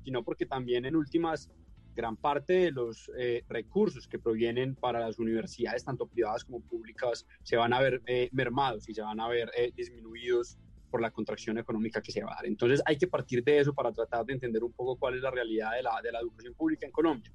[0.04, 1.50] sino porque también en últimas
[1.98, 7.26] gran parte de los eh, recursos que provienen para las universidades, tanto privadas como públicas,
[7.42, 10.60] se van a ver eh, mermados y se van a ver eh, disminuidos
[10.92, 12.46] por la contracción económica que se va a dar.
[12.46, 15.32] Entonces hay que partir de eso para tratar de entender un poco cuál es la
[15.32, 17.34] realidad de la, de la educación pública en Colombia.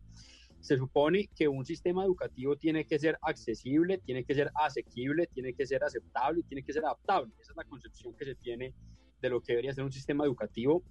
[0.61, 5.55] Se supone que un sistema educativo tiene que ser accesible, tiene que ser asequible, tiene
[5.55, 7.33] que ser aceptable y tiene que ser adaptable.
[7.41, 8.73] Esa es la concepción que se tiene
[9.21, 10.85] de lo que debería ser un sistema educativo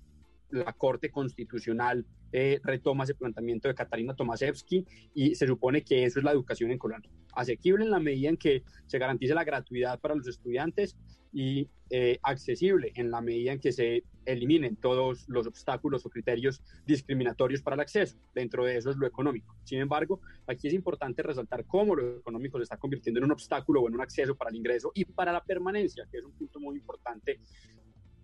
[0.52, 6.20] la Corte Constitucional eh, retoma ese planteamiento de Katarina Tomaszewski y se supone que eso
[6.20, 7.12] es la educación en Colombia.
[7.34, 10.96] Asequible en la medida en que se garantice la gratuidad para los estudiantes
[11.34, 16.62] y eh, accesible en la medida en que se eliminen todos los obstáculos o criterios
[16.86, 18.18] discriminatorios para el acceso.
[18.34, 19.56] Dentro de eso es lo económico.
[19.64, 23.82] Sin embargo, aquí es importante resaltar cómo lo económico se está convirtiendo en un obstáculo
[23.82, 26.60] o en un acceso para el ingreso y para la permanencia, que es un punto
[26.60, 27.40] muy importante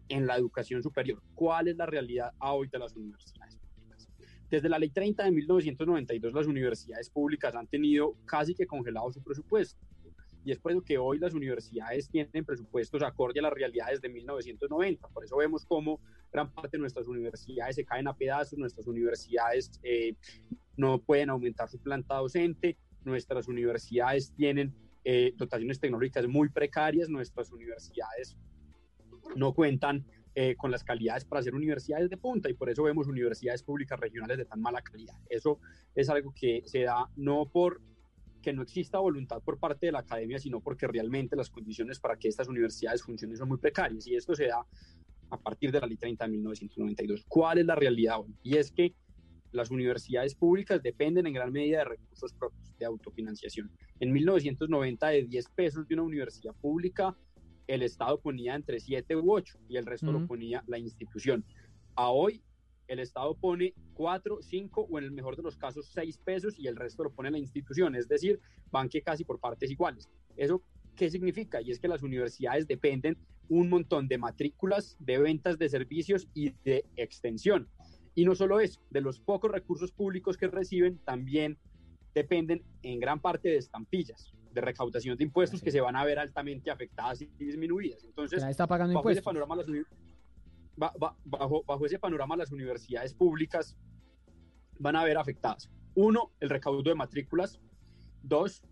[0.10, 1.22] en la educación superior.
[1.36, 4.10] ¿Cuál es la realidad hoy de las universidades públicas?
[4.50, 9.22] Desde la ley 30 de 1992, las universidades públicas han tenido casi que congelado su
[9.22, 9.80] presupuesto.
[10.46, 14.08] Y es por eso que hoy las universidades tienen presupuestos acorde a las realidades de
[14.08, 15.10] 1990.
[15.10, 16.00] Por eso vemos cómo
[16.32, 20.14] gran parte de nuestras universidades se caen a pedazos, nuestras universidades eh,
[20.78, 27.52] no pueden aumentar su planta docente, nuestras universidades tienen eh, dotaciones tecnológicas muy precarias, nuestras
[27.52, 28.38] universidades
[29.36, 33.08] no cuentan eh, con las calidades para ser universidades de punta y por eso vemos
[33.08, 35.16] universidades públicas regionales de tan mala calidad.
[35.30, 35.60] Eso
[35.96, 37.82] es algo que se da no por
[38.42, 42.18] que no exista voluntad por parte de la academia, sino porque realmente las condiciones para
[42.18, 44.66] que estas universidades funcionen son muy precarias y esto se da
[45.30, 47.26] a partir de la ley 30 de 1992.
[47.28, 48.36] ¿Cuál es la realidad hoy?
[48.44, 48.94] Y es que
[49.52, 53.72] las universidades públicas dependen en gran medida de recursos propios, de autofinanciación.
[54.00, 57.18] En 1990, de 10 pesos de una universidad pública,
[57.68, 61.46] el Estado ponía entre 7 u 8 y el resto lo ponía la institución.
[61.96, 62.42] A hoy
[62.88, 66.68] el Estado pone 4, 5 o en el mejor de los casos 6 pesos y
[66.68, 68.40] el resto lo pone la institución, es decir,
[68.72, 70.10] van que casi por partes iguales.
[70.38, 70.64] ¿Eso
[70.96, 71.62] qué significa?
[71.62, 73.18] Y es que las universidades dependen
[73.50, 77.68] un montón de matrículas, de ventas de servicios y de extensión.
[78.16, 81.58] Y no solo eso, de los pocos recursos públicos que reciben, también
[82.16, 86.18] dependen en gran parte de estampillas de recaudación de impuestos que se van a ver
[86.18, 88.04] altamente afectadas y disminuidas.
[88.04, 89.22] Entonces, está pagando bajo, impuestos.
[89.22, 89.68] Ese panorama, las,
[91.26, 93.78] bajo, bajo ese panorama, las universidades públicas
[94.80, 95.70] van a ver afectadas.
[95.94, 97.60] Uno, el recaudo de matrículas.
[98.24, 98.64] Dos,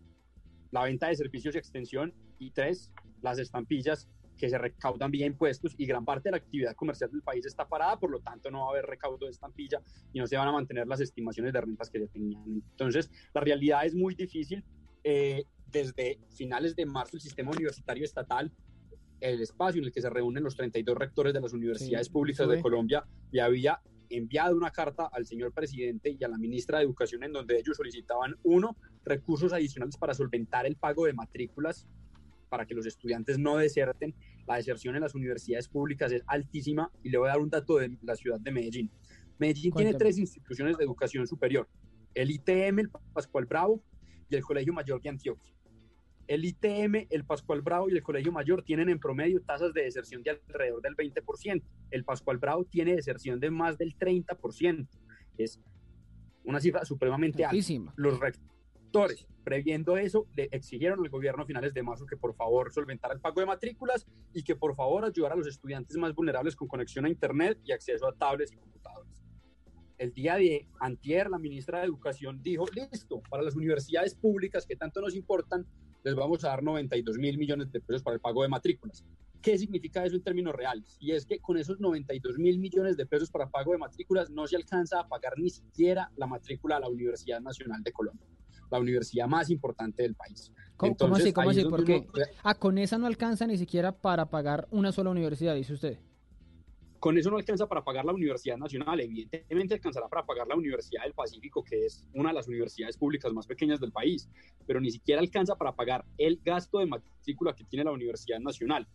[0.71, 2.13] la venta de servicios y extensión.
[2.39, 6.76] Y tres, las estampillas que se recaudan vía impuestos y gran parte de la actividad
[6.76, 9.82] comercial del país está parada, por lo tanto no va a haber recaudo de estampilla
[10.12, 12.43] y no se van a mantener las estimaciones de rentas que se tenían.
[12.45, 14.63] Entonces, la realidad es muy difícil.
[15.04, 18.51] Eh, desde finales de marzo el sistema universitario estatal
[19.19, 22.61] el espacio en el que se reúnen los 32 rectores de las universidades públicas de
[22.61, 27.23] Colombia y había enviado una carta al señor presidente y a la ministra de Educación
[27.23, 31.88] en donde ellos solicitaban, uno, recursos adicionales para solventar el pago de matrículas
[32.49, 34.13] para que los estudiantes no deserten.
[34.47, 37.77] La deserción en las universidades públicas es altísima y le voy a dar un dato
[37.77, 38.91] de la ciudad de Medellín.
[39.39, 41.67] Medellín tiene tres instituciones de educación superior,
[42.13, 43.83] el ITM, el Pascual Bravo
[44.29, 45.55] y el Colegio Mayor de Antioquia.
[46.27, 50.23] El ITM, el Pascual Bravo y el Colegio Mayor tienen en promedio tasas de deserción
[50.23, 51.61] de alrededor del 20%.
[51.91, 54.88] El Pascual Bravo tiene deserción de más del 30%.
[55.38, 55.59] Es
[56.43, 57.93] una cifra supremamente alta.
[57.95, 62.73] Los rectores, previendo eso, le exigieron al gobierno a finales de marzo que por favor
[62.73, 66.55] solventara el pago de matrículas y que por favor ayudara a los estudiantes más vulnerables
[66.55, 69.25] con conexión a Internet y acceso a tablets y computadores
[69.97, 74.75] el día de antier, la ministra de Educación dijo, listo, para las universidades públicas que
[74.75, 75.65] tanto nos importan,
[76.06, 79.04] les vamos a dar 92 mil millones de pesos para el pago de matrículas.
[79.41, 80.98] ¿Qué significa eso en términos reales?
[81.00, 84.46] Y es que con esos 92 mil millones de pesos para pago de matrículas no
[84.46, 88.28] se alcanza a pagar ni siquiera la matrícula a la Universidad Nacional de Colombia,
[88.70, 90.52] la universidad más importante del país.
[90.78, 91.34] ¿Cómo, así?
[91.34, 91.65] ¿Cómo así?
[91.65, 92.06] ¿Por qué?
[92.44, 96.00] Ah, con esa no alcanza ni siquiera para pagar una sola universidad, dice usted.
[97.06, 101.04] Con eso no alcanza para pagar la Universidad Nacional, evidentemente alcanzará para pagar la Universidad
[101.04, 104.28] del Pacífico, que es una de las universidades públicas más pequeñas del país,
[104.65, 108.88] pero ni siquiera alcanza para pagar el gasto de matrícula que tiene la Universidad Nacional.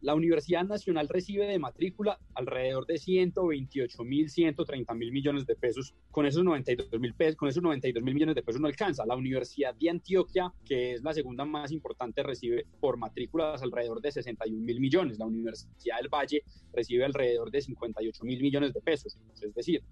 [0.00, 5.94] La Universidad Nacional recibe de matrícula alrededor de 128 mil, 130 mil millones de pesos.
[6.10, 9.06] Con esos 92 mil pesos, con esos 92 mil millones de pesos no alcanza.
[9.06, 14.12] La Universidad de Antioquia, que es la segunda más importante, recibe por matrículas alrededor de
[14.12, 15.18] 61 mil millones.
[15.18, 19.18] La Universidad del Valle recibe alrededor de 58 mil millones de pesos.
[19.40, 19.82] Es decir,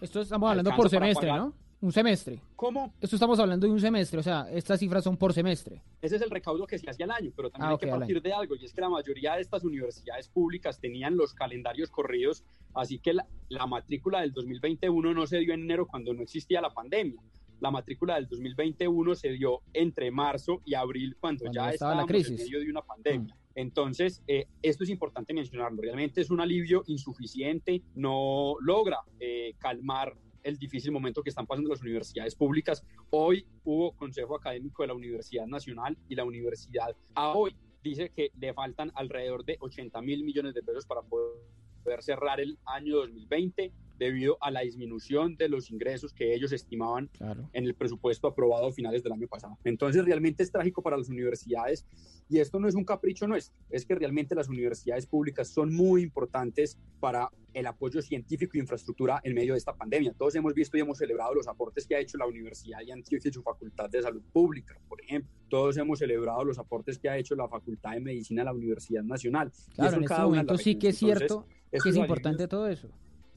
[0.00, 1.54] esto estamos hablando por semestre, ¿no?
[1.84, 2.40] Un semestre.
[2.56, 2.94] ¿Cómo?
[2.98, 5.82] Esto estamos hablando de un semestre, o sea, estas cifras son por semestre.
[6.00, 8.22] Ese es el recaudo que se hacía al año, pero también ah, hay que partir
[8.22, 12.42] de algo, y es que la mayoría de estas universidades públicas tenían los calendarios corridos,
[12.72, 16.72] así que la, matrícula del 2021 no se dio en enero cuando no existía la
[16.72, 17.20] pandemia.
[17.60, 22.30] La matrícula del 2021 se dio entre marzo y abril cuando, ya estaba la crisis.
[22.30, 23.34] en medio de una pandemia.
[23.34, 23.38] Mm.
[23.56, 25.82] Entonces, eh, esto es importante mencionarlo.
[25.82, 31.70] Realmente es un alivio insuficiente, no logra eh, calmar el difícil momento que están pasando
[31.70, 32.84] las universidades públicas.
[33.10, 38.30] Hoy hubo Consejo Académico de la Universidad Nacional y la universidad a hoy dice que
[38.38, 43.72] le faltan alrededor de 80 mil millones de pesos para poder cerrar el año 2020
[43.98, 47.10] debido a la disminución de los ingresos que ellos estimaban
[47.52, 49.58] en el presupuesto aprobado a finales del año pasado.
[49.64, 51.86] Entonces realmente es trágico para las universidades
[52.28, 56.02] y esto no es un capricho nuestro, es que realmente las universidades públicas son muy
[56.02, 60.12] importantes para el apoyo científico e infraestructura en medio de esta pandemia.
[60.14, 63.28] Todos hemos visto y hemos celebrado los aportes que ha hecho la Universidad de Antioquia
[63.28, 65.30] y su Facultad de Salud Pública, por ejemplo.
[65.48, 69.04] Todos hemos celebrado los aportes que ha hecho la Facultad de Medicina de la Universidad
[69.04, 69.52] Nacional.
[69.74, 72.88] Claro, en este momento sí que es cierto que es importante todo eso.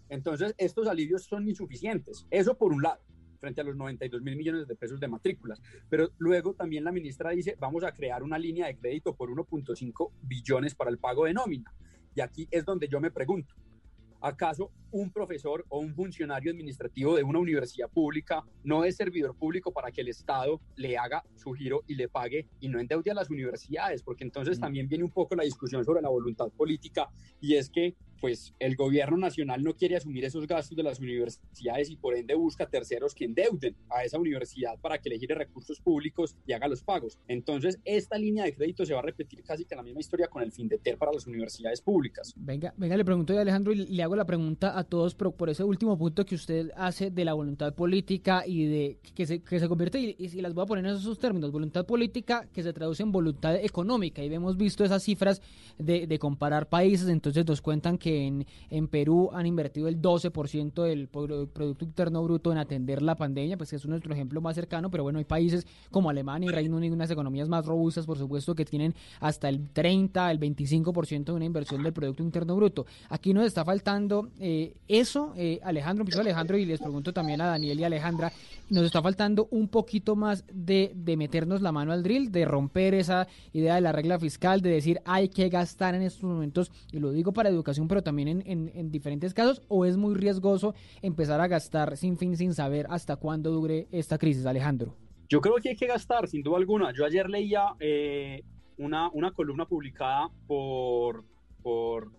[0.09, 2.25] Entonces, estos alivios son insuficientes.
[2.29, 3.01] Eso por un lado,
[3.37, 5.61] frente a los 92 mil millones de pesos de matrículas.
[5.89, 10.11] Pero luego también la ministra dice, vamos a crear una línea de crédito por 1.5
[10.21, 11.73] billones para el pago de nómina.
[12.15, 13.53] Y aquí es donde yo me pregunto,
[14.21, 19.71] ¿acaso un profesor o un funcionario administrativo de una universidad pública no es servidor público
[19.71, 23.13] para que el Estado le haga su giro y le pague y no endeude a
[23.13, 24.01] las universidades?
[24.01, 24.61] Porque entonces mm.
[24.61, 27.07] también viene un poco la discusión sobre la voluntad política
[27.39, 31.89] y es que pues el gobierno nacional no quiere asumir esos gastos de las universidades
[31.89, 35.79] y por ende busca terceros que endeuden a esa universidad para que le gire recursos
[35.79, 37.17] públicos y haga los pagos.
[37.27, 40.41] Entonces, esta línea de crédito se va a repetir casi que la misma historia con
[40.43, 42.33] el fin de TER para las universidades públicas.
[42.35, 45.49] Venga, venga, le pregunto a Alejandro y le hago la pregunta a todos pero por
[45.49, 49.59] ese último punto que usted hace de la voluntad política y de que se, que
[49.59, 53.03] se convierte, y, las voy a poner en esos términos, voluntad política que se traduce
[53.03, 55.41] en voluntad económica y hemos visto esas cifras
[55.77, 60.83] de, de comparar países, entonces nos cuentan que que en, Perú han invertido el 12%
[60.83, 65.03] del Producto Interno Bruto en atender la pandemia, pues es nuestro ejemplo más cercano, pero
[65.03, 68.63] bueno, hay países como Alemania y Reino Unido, unas economías más robustas, por supuesto, que
[68.63, 72.85] tienen hasta el 30, el 25% de una inversión del Producto Interno Bruto.
[73.09, 77.47] Aquí nos está faltando eh, eso, eh, Alejandro, empiezo Alejandro y les pregunto también a
[77.47, 78.31] Daniel y Alejandra,
[78.69, 83.27] nos está faltando un poquito más de, meternos la mano al drill, de romper esa
[83.51, 87.11] idea de la regla fiscal, de decir hay que gastar en estos momentos, y lo
[87.11, 91.97] digo para educación, pero también en, diferentes casos, o es muy riesgoso empezar a gastar
[91.97, 94.95] sin fin, sin saber hasta cuándo dure esta crisis, Alejandro?
[95.27, 96.93] Yo creo que hay que gastar, sin duda alguna.
[96.93, 98.43] Yo ayer leía eh,
[98.77, 101.23] una, una columna publicada por,
[101.63, 102.11] por,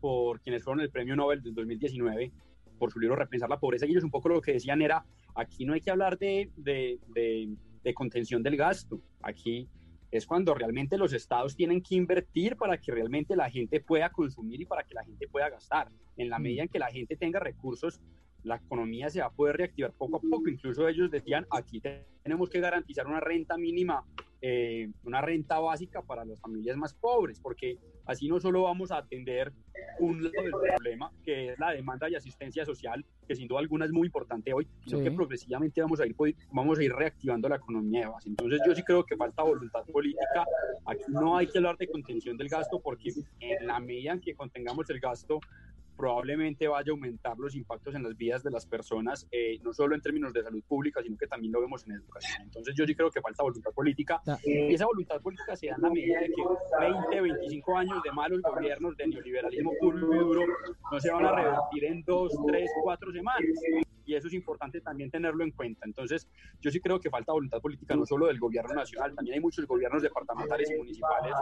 [0.00, 2.32] por quienes fueron el premio Nobel del 2019
[2.80, 5.04] por su libro Repensar la pobreza, y ellos un poco lo que decían era,
[5.36, 7.48] aquí no hay que hablar de, de, de,
[7.84, 9.68] de contención del gasto, aquí
[10.12, 14.60] es cuando realmente los estados tienen que invertir para que realmente la gente pueda consumir
[14.60, 15.88] y para que la gente pueda gastar.
[16.18, 16.42] En la mm.
[16.42, 17.98] medida en que la gente tenga recursos,
[18.44, 20.48] la economía se va a poder reactivar poco a poco.
[20.48, 21.80] Incluso ellos decían, aquí
[22.22, 24.04] tenemos que garantizar una renta mínima,
[24.40, 28.98] eh, una renta básica para las familias más pobres, porque así no solo vamos a
[28.98, 29.52] atender
[30.00, 33.84] un lado del problema, que es la demanda de asistencia social, que sin duda alguna
[33.84, 36.16] es muy importante hoy, sino que progresivamente vamos a, ir,
[36.50, 38.28] vamos a ir reactivando la economía de base.
[38.28, 40.44] Entonces yo sí creo que falta voluntad política.
[40.86, 44.34] Aquí no hay que hablar de contención del gasto, porque en la medida en que
[44.34, 45.38] contengamos el gasto,
[45.96, 49.94] probablemente vaya a aumentar los impactos en las vidas de las personas, eh, no solo
[49.94, 52.42] en términos de salud pública, sino que también lo vemos en educación.
[52.42, 54.20] Entonces yo sí creo que falta voluntad política.
[54.44, 56.42] Y esa voluntad política se da en la medida de que
[56.80, 60.42] 20, 25 años de malos gobiernos de neoliberalismo puro y duro
[60.90, 63.42] no se van a revertir en dos, tres, cuatro semanas
[64.04, 65.86] y eso es importante también tenerlo en cuenta.
[65.86, 66.26] Entonces,
[66.60, 69.66] yo sí creo que falta voluntad política no solo del gobierno nacional, también hay muchos
[69.66, 71.34] gobiernos departamentales y municipales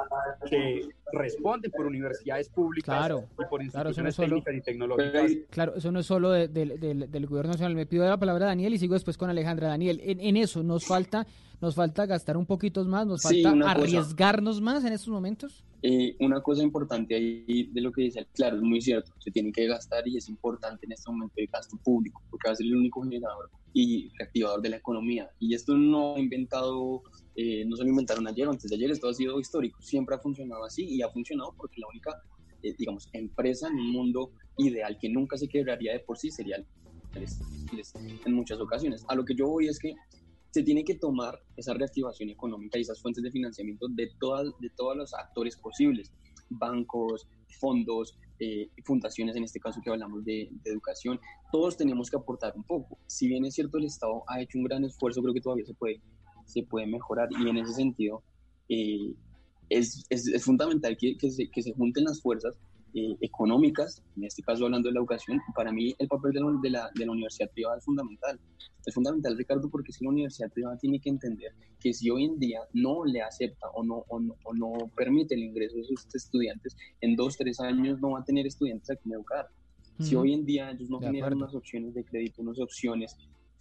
[0.49, 5.33] que responden por universidades públicas y por instituciones técnicas y tecnológicas.
[5.51, 7.75] Claro, eso no es solo del gobierno nacional.
[7.75, 9.69] Me pido la palabra a Daniel y sigo después con Alejandra.
[9.69, 11.27] Daniel, en, eso nos falta,
[11.61, 15.65] nos falta gastar un poquito más, nos falta arriesgarnos más en estos momentos.
[15.83, 19.53] Eh, una cosa importante ahí de lo que dice, claro, es muy cierto, se tiene
[19.53, 22.67] que gastar y es importante en este momento el gasto público, porque va a ser
[22.67, 25.31] el único generador y reactivador de la economía.
[25.39, 27.03] Y esto no ha inventado,
[27.37, 30.15] eh, no se lo inventaron ayer o antes de ayer, esto ha sido histórico, siempre
[30.17, 32.23] ha funcionado así y ha funcionado porque la única,
[32.63, 36.57] eh, digamos, empresa en un mundo ideal que nunca se quebraría de por sí sería
[36.57, 36.67] el
[38.25, 39.05] en muchas ocasiones.
[39.09, 39.95] A lo que yo voy es que
[40.51, 44.70] se tiene que tomar esa reactivación económica y esas fuentes de financiamiento de, todas, de
[44.76, 46.12] todos los actores posibles,
[46.48, 47.28] bancos,
[47.61, 51.20] fondos, eh, fundaciones, en este caso que hablamos de, educación,
[51.53, 52.98] todos tenemos que aportar un poco.
[53.07, 55.74] Si bien es cierto el Estado ha hecho un gran esfuerzo, creo que todavía se
[55.74, 56.01] puede,
[56.46, 58.22] se puede mejorar y en ese sentido
[58.68, 59.14] eh,
[59.68, 62.59] es, es, es, fundamental que, que, se, que se junten las fuerzas
[62.95, 66.91] eh, económicas, en este caso hablando de la educación, para mí el papel de la,
[66.95, 68.38] de la, universidad privada es fundamental.
[68.84, 72.38] Es fundamental, Ricardo, porque si la universidad privada tiene que entender que si hoy en
[72.38, 76.14] día no le acepta o no, o no, o no permite el ingreso de sus
[76.14, 79.49] estudiantes, en dos, tres años no va a tener estudiantes a quien educar.
[79.99, 83.14] Si hoy en día ellos no generan unas opciones de crédito, unas opciones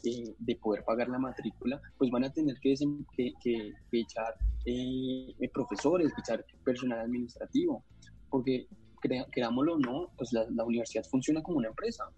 [0.05, 2.73] eh, de poder pagar la matrícula, pues van a tener que,
[3.17, 4.33] que, que, echar
[4.65, 7.83] eh, profesores, echar personal administrativo,
[8.29, 8.69] porque
[8.99, 12.09] creámoslo o no, pues la, la, universidad funciona como una empresa.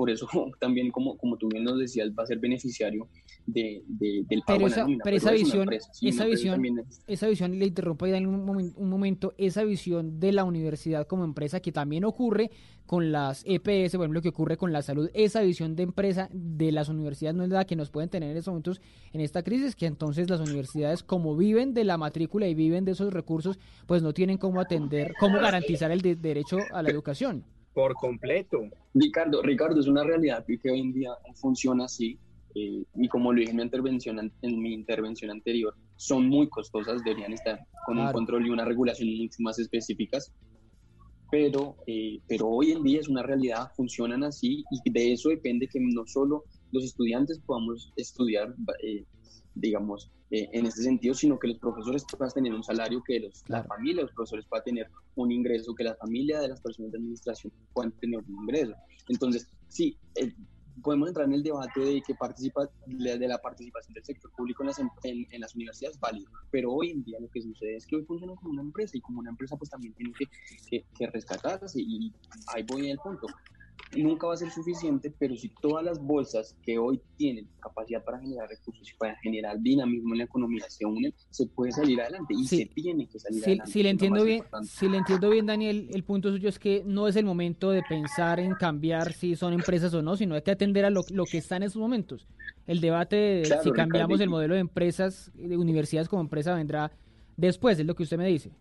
[0.00, 0.26] Por eso
[0.58, 3.06] también, como, como tú bien nos decías, va a ser beneficiario
[3.44, 5.68] de, del pago pero esa, pero, esa visión,
[6.00, 10.44] esa visión, esa visión, le interrumpo ahí en un, un momento, esa visión de la
[10.44, 12.50] universidad como empresa que también ocurre
[12.86, 16.72] con las EPS, por ejemplo, que ocurre con la salud, esa visión de empresa de
[16.72, 18.80] las universidades no es la que nos pueden tener en estos momentos
[19.12, 22.92] en esta crisis, que entonces las universidades como viven de la matrícula y viven de
[22.92, 27.44] esos recursos, pues no tienen cómo atender, cómo garantizar el derecho a la educación.
[27.74, 28.62] Por completo.
[28.94, 32.18] Ricardo, Ricardo, es una realidad que hoy en día funciona así
[32.54, 37.02] eh, y como lo dije en mi, intervención, en mi intervención anterior, son muy costosas,
[37.04, 40.32] deberían estar con un control y una regulación mucho más específicas,
[41.30, 45.68] pero, eh, pero hoy en día es una realidad, funcionan así y de eso depende
[45.68, 48.52] que no solo los estudiantes podamos estudiar,
[48.82, 49.04] eh,
[49.54, 53.64] digamos, en este sentido, sino que los profesores puedan tener un salario, que los, la
[53.64, 56.98] familia de los profesores puedan tener un ingreso, que la familia de las personas de
[56.98, 58.74] administración puedan tener un ingreso.
[59.08, 59.98] Entonces, sí,
[60.82, 64.68] podemos entrar en el debate de que participa de la participación del sector público en
[64.68, 68.04] las, en, las universidades válido, pero hoy en día lo que sucede es que hoy
[68.04, 70.26] funciona como una empresa y como una empresa pues también tiene que,
[70.68, 72.12] que, que rescatarse y
[72.54, 73.26] ahí voy al punto
[73.96, 78.20] nunca va a ser suficiente, pero si todas las bolsas que hoy tienen capacidad para
[78.20, 82.34] generar recursos y para generar dinamismo en la economía se unen, se puede salir adelante
[82.34, 83.70] y se tiene que salir adelante.
[83.72, 87.08] Si le entiendo bien, si le entiendo bien, Daniel, el punto suyo es que no
[87.08, 90.52] es el momento de pensar en cambiar si son empresas o no, sino hay que
[90.52, 92.26] atender a lo, que está en esos momentos.
[92.66, 96.92] El debate de si cambiamos el modelo de empresas, de universidades como empresa vendrá
[97.36, 98.52] después, es lo que usted me dice.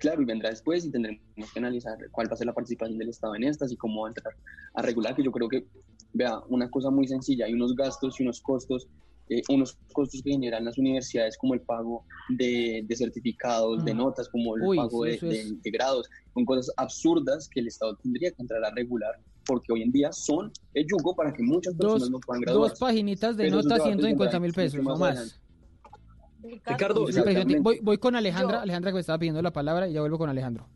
[0.00, 1.20] Claro, y vendrá después y tendremos
[1.52, 4.08] que analizar cuál va a ser la participación del Estado en estas y cómo va
[4.08, 4.34] a entrar
[4.74, 5.66] a regular, que yo creo que,
[6.14, 8.88] vea, una cosa muy sencilla, hay unos gastos y unos costos,
[9.28, 14.56] eh, unos costos que generan las universidades como el pago de, certificados, de notas, como
[14.56, 19.14] el pago de, grados, son cosas absurdas que el Estado tendría que entrar a regular
[19.44, 22.72] porque hoy en día son el yugo para que muchas personas no puedan graduarse.
[22.72, 25.40] Dos paginitas de notas, 150 mil pesos, no más.
[26.42, 27.06] Ricardo,
[27.60, 30.30] voy, voy, con Alejandra, Alejandra que me estaba pidiendo la palabra y ya vuelvo con
[30.30, 30.66] Alejandro.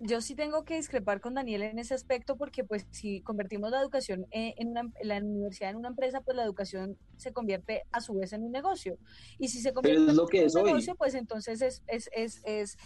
[0.00, 3.80] Yo sí tengo que discrepar con Daniel en ese aspecto porque pues si convertimos la
[3.80, 8.14] educación en, una, la universidad en una empresa, pues la educación se convierte a su
[8.14, 8.96] vez en un negocio.
[9.38, 12.78] Y si se convierte en un negocio, pues entonces es, es, es, es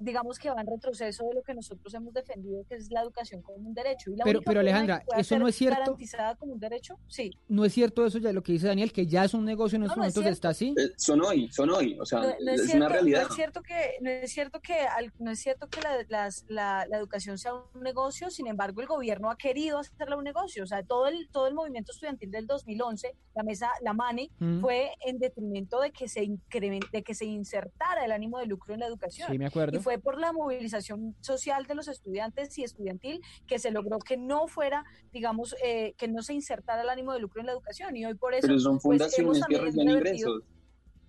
[0.00, 3.40] digamos que va en retroceso de lo que nosotros hemos defendido, que es la educación
[3.40, 4.10] como un derecho.
[4.10, 5.80] Y la pero, pero Alejandra, eso no es cierto.
[5.80, 7.30] Garantizada como un derecho, sí.
[7.48, 9.84] No es cierto eso ya lo que dice Daniel, que ya es un negocio en
[9.84, 10.74] estos momentos está así.
[10.76, 13.22] Eh, son hoy, son hoy, o sea, es, una realidad.
[13.22, 14.74] No es cierto que, no es cierto que,
[15.18, 18.86] no es cierto que la, las, la, la, educación sea un negocio, sin embargo el
[18.86, 22.46] gobierno ha querido hacerla un negocio, o sea, todo el, todo el movimiento estudiantil del
[22.46, 24.60] 2011, la mesa, la MANI, mm.
[24.60, 28.80] fue en detrimento de que se de que se insertara el ánimo de lucro en
[28.80, 29.28] la educación.
[29.30, 29.76] Sí, me acuerdo.
[29.76, 34.16] Y fue por la movilización social de los estudiantes y estudiantil que se logró que
[34.16, 37.96] no fuera, digamos, eh, que no se insertara el ánimo de lucro en la educación.
[37.96, 38.46] Y hoy por eso...
[38.46, 40.42] Pero son pues, fundaciones que ingresos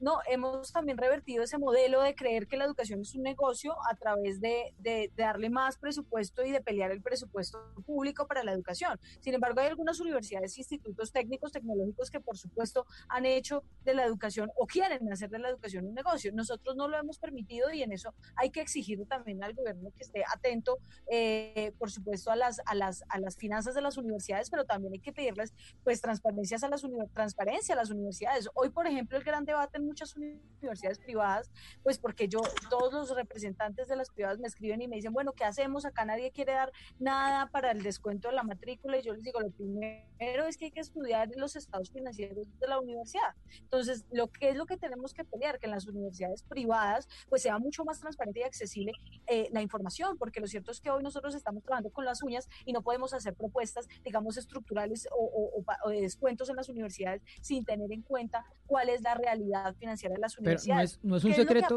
[0.02, 3.96] no, hemos también revertido ese modelo de creer que la educación es un negocio a
[3.96, 4.74] través de,
[5.16, 9.00] darle más presupuesto y de pelear el presupuesto público para la educación.
[9.20, 14.04] Sin embargo, hay algunas universidades institutos técnicos, tecnológicos que por supuesto han hecho de la
[14.04, 16.32] educación o quieren hacer de la educación un negocio.
[16.34, 20.04] Nosotros no lo hemos permitido y en eso hay que exigir también al gobierno que
[20.04, 20.80] esté atento,
[21.10, 24.94] eh, por supuesto, a las, a, las, a las finanzas de las universidades, pero también
[24.94, 26.82] hay que pedirles pues transparencias a las
[27.14, 28.50] transparencia a las universidades.
[28.56, 31.52] Hoy, por ejemplo, el gran debate en muchas universidades privadas,
[31.84, 35.34] pues porque yo, todos los representantes de las privadas me escriben y me dicen, bueno,
[35.34, 35.86] ¿qué hacemos?
[35.86, 39.40] Acá nadie quiere dar nada para el descuento de la matrícula y yo les digo,
[39.42, 43.36] lo primero es que hay que estudiar los estados financieros de la universidad.
[43.60, 47.42] Entonces, lo que es lo que tenemos que pelear, que en las universidades privadas pues
[47.42, 48.94] sea mucho más transparente y accesible
[49.28, 52.48] eh, la información, porque lo cierto es que hoy nosotros estamos trabajando con las uñas
[52.66, 57.66] y no podemos hacer propuestas, digamos, estructurales o, o de descuentos en las universidades sin
[57.66, 61.00] tener en cuenta cuál es la realidad financiera de las universidades.
[61.04, 61.76] no es, un secreto.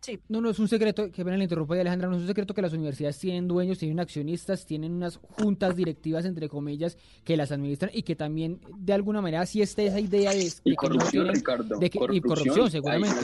[0.00, 0.20] Sí.
[0.28, 2.60] No, no es un secreto, que ven la interrumpa Alejandra, no es un secreto que
[2.60, 7.90] las universidades tienen dueños, tienen accionistas, tienen unas juntas directivas, entre comillas, que las administran
[7.94, 11.88] y que también, de alguna manera, sí está esa idea de, y corrupción, Ricardo, de
[11.88, 13.14] que, y corrupción, seguramente.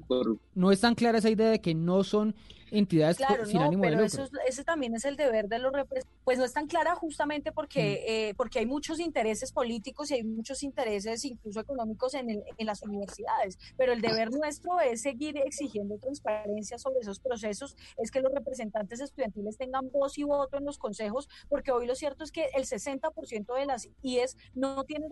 [0.00, 0.40] corrupción.
[0.56, 2.34] No es tan clara esa idea de que no son
[2.70, 4.24] entidades claro, sin ánimo pero de lucro.
[4.24, 6.20] Eso, ese también es el deber de los representantes.
[6.24, 8.10] Pues no es tan clara justamente porque, mm.
[8.10, 12.66] eh, porque hay muchos intereses políticos y hay muchos intereses incluso económicos en, el, en
[12.66, 18.20] las universidades, pero el deber nuestro es seguir exigiendo transparencia sobre esos procesos, es que
[18.20, 22.32] los representantes estudiantiles tengan voz y voto en los consejos, porque hoy lo cierto es
[22.32, 25.10] que el 60% de las IES no tienen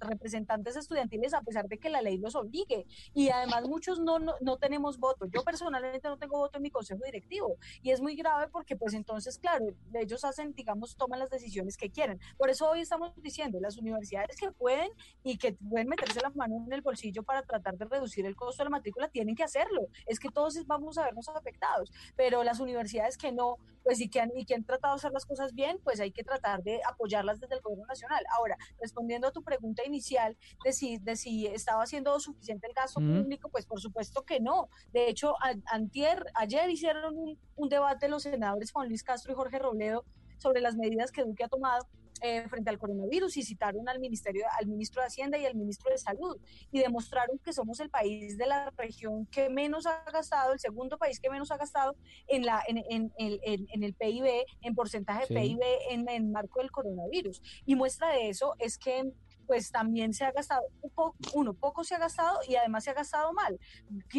[0.00, 4.34] representantes estudiantiles a pesar de que la ley los obligue y además muchos no, no,
[4.40, 5.26] no tenemos voto.
[5.26, 7.56] Yo personalmente no tengo voto en mi consejo directivo.
[7.82, 11.90] Y es muy grave porque pues entonces, claro, ellos hacen, digamos, toman las decisiones que
[11.90, 12.20] quieren.
[12.36, 14.90] Por eso hoy estamos diciendo, las universidades que pueden
[15.24, 18.62] y que pueden meterse la mano en el bolsillo para tratar de reducir el costo
[18.62, 19.88] de la matrícula, tienen que hacerlo.
[20.06, 24.20] Es que todos vamos a vernos afectados, pero las universidades que no, pues y que
[24.20, 26.80] han, y que han tratado de hacer las cosas bien, pues hay que tratar de
[26.86, 28.22] apoyarlas desde el gobierno nacional.
[28.36, 33.00] Ahora, respondiendo a tu pregunta inicial de si, de si estaba haciendo suficiente el gasto
[33.00, 34.68] público, pues por supuesto que no.
[34.92, 35.34] De hecho,
[35.66, 37.14] antier, ayer hicieron
[37.56, 40.04] un, debate los senadores Juan Luis Castro y Jorge Robledo
[40.38, 41.86] sobre las medidas que Duque ha tomado
[42.20, 45.90] eh, frente al coronavirus y citaron al ministerio, al ministro de Hacienda y al ministro
[45.90, 46.36] de Salud
[46.72, 50.98] y demostraron que somos el país de la región que menos ha gastado, el segundo
[50.98, 51.94] país que menos ha gastado
[52.26, 55.60] en la en, en, en, el PIB, en porcentaje de PIB
[55.90, 57.40] en el marco del coronavirus.
[57.66, 59.12] Y muestra de eso es que
[59.48, 60.62] pues también se ha gastado,
[61.34, 63.58] uno, poco se ha gastado y además se ha gastado mal.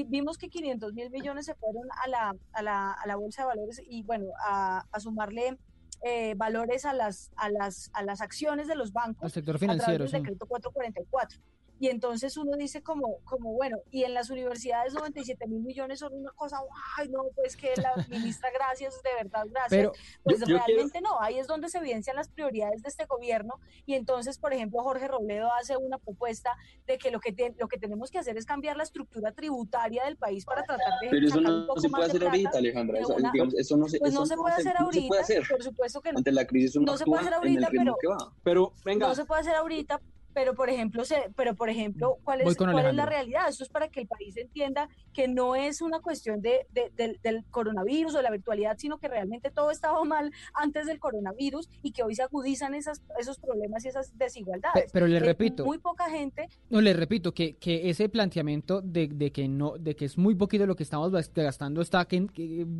[0.07, 3.47] Vimos que 500 mil millones se fueron a la, a la, a la bolsa de
[3.47, 5.57] valores y bueno, a, a sumarle
[6.01, 9.23] eh, valores a las, a, las, a las acciones de los bancos.
[9.23, 10.03] Al sector financiero.
[10.03, 11.39] A decreto 444
[11.79, 16.13] y entonces uno dice como, como bueno, y en las universidades 97 mil millones son
[16.13, 16.59] una cosa,
[16.97, 19.69] ay, no, pues que la ministra, gracias, de verdad, gracias.
[19.69, 19.91] Pero,
[20.23, 24.37] pues realmente no, ahí es donde se evidencian las prioridades de este gobierno y entonces,
[24.37, 26.55] por ejemplo, Jorge Robledo hace una propuesta
[26.85, 30.17] de que lo que, lo que tenemos que hacer es cambiar la estructura tributaria del
[30.17, 31.09] país para tratar de...
[31.09, 34.55] Pero eso no, se puede hacer ahorita, Alejandra, eso, no se, pues no se puede
[34.55, 35.15] hacer ahorita,
[35.49, 36.17] por supuesto que no.
[36.17, 37.95] Ante la crisis no se puede hacer ahorita, pero,
[38.43, 39.07] pero venga.
[39.07, 40.01] No se puede hacer ahorita,
[40.39, 43.49] pero por ejemplo, se, pero por ejemplo, ¿cuál es, cuál es la realidad?
[43.49, 48.15] Esto es para que el país entienda que no es una cuestión de, del coronavirus
[48.15, 52.15] o la virtualidad, sino que realmente todo estaba mal antes del coronavirus y que hoy
[52.15, 54.89] se agudizan esas, esos problemas y esas desigualdades.
[54.93, 56.47] Pero, le repito, muy poca gente.
[56.69, 60.35] No le repito que, que ese planteamiento de, de, que no, de que es muy
[60.35, 62.07] poquito lo que estamos gastando está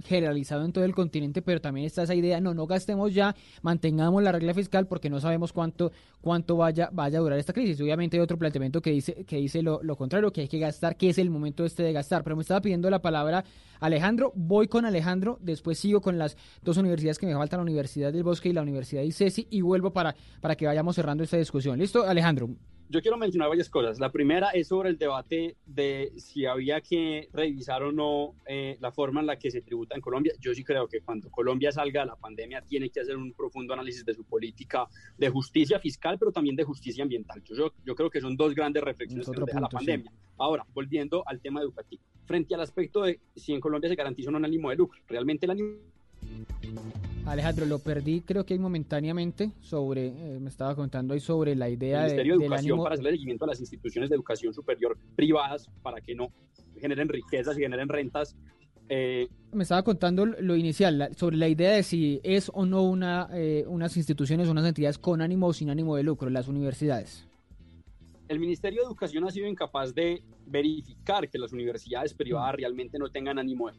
[0.06, 4.24] generalizado en todo el continente, pero también está esa idea, no, no gastemos ya, mantengamos
[4.24, 5.92] la regla fiscal porque no sabemos cuánto,
[6.22, 7.82] cuánto vaya, vaya a durar esta esta crisis.
[7.82, 11.10] Obviamente hay otro planteamiento que dice, que dice lo, contrario, que hay que gastar, que
[11.10, 12.24] es el momento este de gastar.
[12.24, 13.44] Pero me estaba pidiendo la palabra
[13.80, 18.14] Alejandro, voy con Alejandro, después sigo con las dos universidades que me faltan, la Universidad
[18.14, 21.38] del Bosque y la Universidad de ICESI, y vuelvo para, para que vayamos cerrando esta
[21.38, 21.80] discusión.
[21.80, 22.50] ¿Listo, Alejandro?
[22.90, 24.00] Yo quiero mencionar varias cosas.
[24.00, 28.92] La primera es sobre el debate de si había que revisar o no eh, la
[28.92, 30.34] forma en la que se tributa en Colombia.
[30.40, 33.74] Yo sí creo que cuando Colombia salga de la pandemia tiene que hacer un profundo
[33.74, 34.88] análisis de su política
[35.18, 37.44] de justicia fiscal, pero también de justicia ambiental.
[37.44, 40.12] Yo, yo creo que son dos grandes reflexiones que nos deja la pandemia.
[40.38, 42.02] Ahora, volviendo al tema educativo.
[42.26, 45.52] Frente al aspecto de si en Colombia se garantiza un ánimo de lucro, realmente el
[45.52, 45.78] ánimo
[47.26, 52.00] Alejandro, lo perdí creo que momentáneamente sobre, eh, me estaba contando ahí sobre la idea
[52.00, 56.02] el Ministerio de, Educación para hacer seguimiento a las instituciones de educación superior privadas para
[56.02, 56.32] que no
[56.80, 58.36] generen riquezas y generen rentas.
[58.92, 63.30] Eh, me estaba contando lo inicial, sobre la idea de si es o no una,
[63.34, 67.28] eh, unas instituciones o unas entidades con ánimo o sin ánimo de lucro, las universidades.
[68.28, 73.10] El Ministerio de Educación ha sido incapaz de verificar que las universidades privadas realmente no
[73.10, 73.74] tengan ánimo de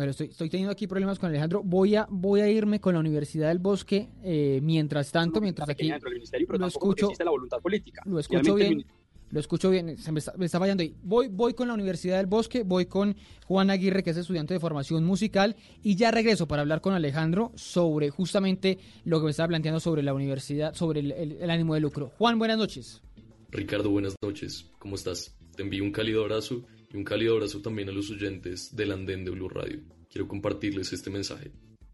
[0.00, 1.62] bueno, estoy, estoy teniendo aquí problemas con Alejandro.
[1.62, 4.08] Voy a, voy a irme con la Universidad del Bosque.
[4.22, 8.00] Eh, mientras tanto, mientras aquí lo escucho, la voluntad política.
[8.06, 8.86] Lo escucho bien.
[9.28, 10.94] Lo escucho bien, se me está, me está, fallando ahí.
[11.02, 14.58] Voy, voy con la Universidad del Bosque, voy con Juan Aguirre, que es estudiante de
[14.58, 19.48] formación musical, y ya regreso para hablar con Alejandro sobre justamente lo que me estaba
[19.48, 22.10] planteando sobre la universidad, sobre el, el ánimo de lucro.
[22.16, 23.02] Juan, buenas noches.
[23.50, 24.66] Ricardo, buenas noches.
[24.78, 25.36] ¿Cómo estás?
[25.54, 29.24] Te envío un cálido abrazo y un cálido abrazo también a los oyentes del andén
[29.24, 29.80] de Blue Radio.
[30.08, 31.52] Quiero compartirles este mensaje.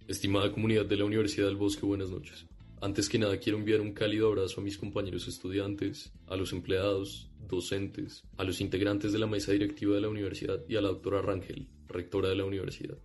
[0.08, 2.46] Estimada comunidad de la Universidad del Bosque, buenas noches.
[2.80, 7.30] Antes que nada quiero enviar un cálido abrazo a mis compañeros estudiantes, a los empleados,
[7.46, 11.22] docentes, a los integrantes de la mesa directiva de la universidad y a la doctora
[11.22, 12.98] Rangel, rectora de la universidad.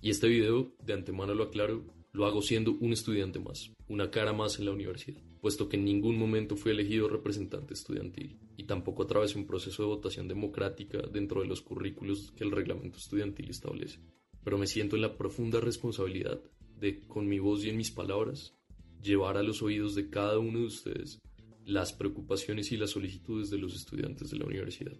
[0.00, 4.32] Y este video, de antemano lo aclaro, lo hago siendo un estudiante más, una cara
[4.32, 9.02] más en la universidad, puesto que en ningún momento fui elegido representante estudiantil y tampoco
[9.02, 13.98] atravesé un proceso de votación democrática dentro de los currículos que el reglamento estudiantil establece.
[14.44, 16.40] Pero me siento en la profunda responsabilidad
[16.78, 18.54] de, con mi voz y en mis palabras,
[19.02, 21.18] llevar a los oídos de cada uno de ustedes
[21.64, 24.96] las preocupaciones y las solicitudes de los estudiantes de la universidad.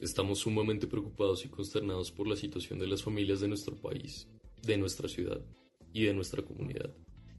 [0.00, 4.28] Estamos sumamente preocupados y consternados por la situación de las familias de nuestro país,
[4.62, 5.42] de nuestra ciudad,
[5.92, 6.94] y de nuestra comunidad.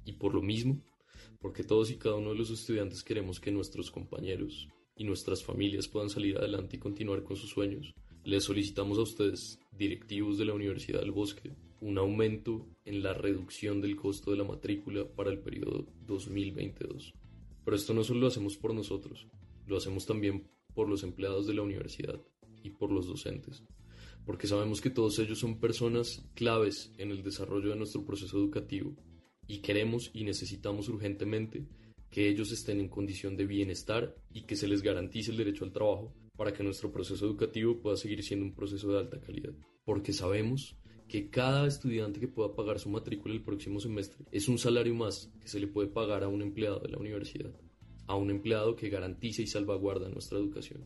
[0.05, 0.81] Y por lo mismo,
[1.39, 5.87] porque todos y cada uno de los estudiantes queremos que nuestros compañeros y nuestras familias
[5.87, 10.53] puedan salir adelante y continuar con sus sueños, les solicitamos a ustedes, directivos de la
[10.53, 15.39] Universidad del Bosque, un aumento en la reducción del costo de la matrícula para el
[15.39, 17.13] periodo 2022.
[17.63, 19.27] Pero esto no solo lo hacemos por nosotros,
[19.65, 22.21] lo hacemos también por los empleados de la universidad
[22.61, 23.63] y por los docentes
[24.25, 28.95] porque sabemos que todos ellos son personas claves en el desarrollo de nuestro proceso educativo
[29.49, 31.65] y queremos y necesitamos urgentemente
[32.11, 35.73] que ellos estén en condición de bienestar y que se les garantice el derecho al
[35.73, 39.53] trabajo para que nuestro proceso educativo pueda seguir siendo un proceso de alta calidad.
[39.83, 40.77] Porque sabemos
[41.07, 45.31] que cada estudiante que pueda pagar su matrícula el próximo semestre es un salario más
[45.41, 47.51] que se le puede pagar a un empleado de la universidad,
[48.05, 50.85] a un empleado que garantice y salvaguarda nuestra educación.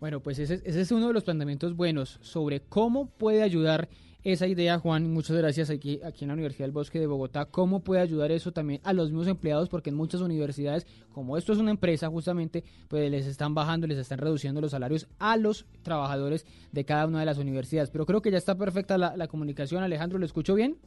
[0.00, 3.90] Bueno, pues ese, es uno de los planteamientos buenos sobre cómo puede ayudar
[4.24, 7.80] esa idea, Juan, muchas gracias aquí, aquí en la Universidad del Bosque de Bogotá, cómo
[7.80, 11.58] puede ayudar eso también a los mismos empleados, porque en muchas universidades, como esto es
[11.58, 16.46] una empresa justamente, pues les están bajando, les están reduciendo los salarios a los trabajadores
[16.72, 17.90] de cada una de las universidades.
[17.90, 20.78] Pero creo que ya está perfecta la, comunicación, Alejandro, ¿lo escucho bien?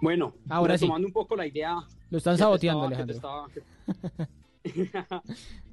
[0.00, 0.86] Bueno, ahora sí.
[0.86, 1.76] un poco la idea...
[2.10, 3.46] Lo están saboteando, Alejandro.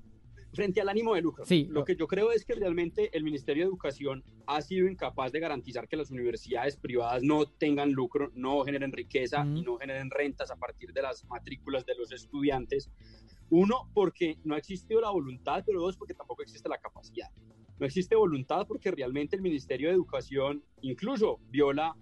[0.58, 1.45] frente al ánimo de lucro.
[1.45, 1.68] Sí.
[1.70, 5.39] Lo que yo creo es que realmente el Ministerio de Educación ha sido incapaz de
[5.39, 10.49] garantizar que las universidades privadas no tengan lucro, no generen riqueza y no generen rentas
[10.49, 12.89] a partir de las matrículas de los estudiantes.
[13.51, 17.30] Uno, porque no ha existido la voluntad, pero dos, porque tampoco existe la capacidad.
[17.80, 21.95] No existe voluntad porque realmente el Ministerio de Educación incluso viola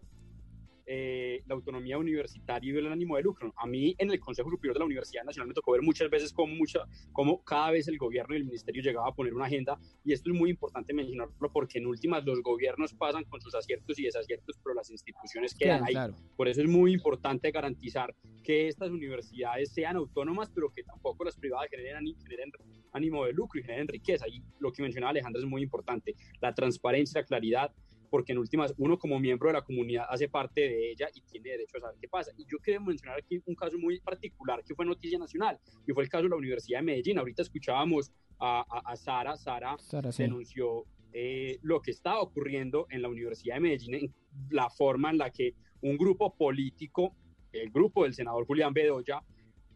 [0.88, 3.54] eh, la autonomía universitaria y el ánimo de lucro.
[3.58, 6.32] A mí en el Consejo Superior de la Universidad Nacional me tocó ver muchas veces
[6.32, 6.82] cómo, mucha,
[7.12, 10.32] cómo cada vez el gobierno y el ministerio llegaba a poner una agenda y esto
[10.32, 14.60] es muy importante mencionarlo porque en últimas los gobiernos pasan con sus aciertos y desaciertos,
[14.64, 15.96] pero las instituciones quedan ahí.
[16.36, 18.14] Por eso es muy importante garantizar
[18.44, 22.52] que estas universidades sean autónomas, pero que tampoco las privadas generen, generen
[22.92, 24.28] ánimo de lucro y generen riqueza.
[24.28, 27.72] Y lo que mencionaba Alejandra es muy importante, la transparencia, la claridad
[28.16, 31.50] porque en últimas uno como miembro de la comunidad hace parte de ella y tiene
[31.50, 32.32] derecho a saber qué pasa.
[32.38, 36.02] Y yo quiero mencionar aquí un caso muy particular que fue noticia nacional y fue
[36.04, 37.18] el caso de la Universidad de Medellín.
[37.18, 39.76] Ahorita escuchábamos a, a, Sara, Sara,
[40.18, 44.16] denunció eh, lo que estaba ocurriendo en la Universidad de Medellín, en
[44.50, 47.18] la forma en la que un grupo político,
[47.52, 49.22] el grupo del senador Julián Bedoya,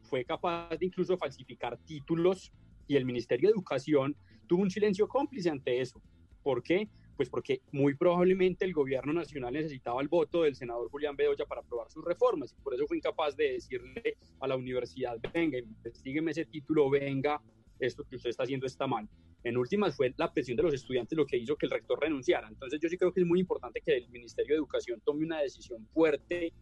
[0.03, 2.53] fue capaz de incluso falsificar títulos
[2.87, 4.15] y el Ministerio de Educación
[4.47, 6.01] tuvo un silencio cómplice ante eso.
[6.41, 6.87] ¿Por qué?
[7.19, 11.59] Pues porque muy probablemente el gobierno nacional necesitaba el voto del senador Julián Bedoya para
[11.59, 16.31] aprobar sus reformas y por eso fue incapaz de decirle a la universidad, venga, investigueme
[16.31, 17.41] ese título, venga,
[17.77, 19.05] esto que usted está haciendo está mal.
[19.43, 22.47] En últimas fue la presión de los estudiantes lo que hizo que el rector renunciara.
[22.47, 25.41] Entonces yo sí creo que es muy importante que el Ministerio de Educación tome una
[25.41, 26.53] decisión fuerte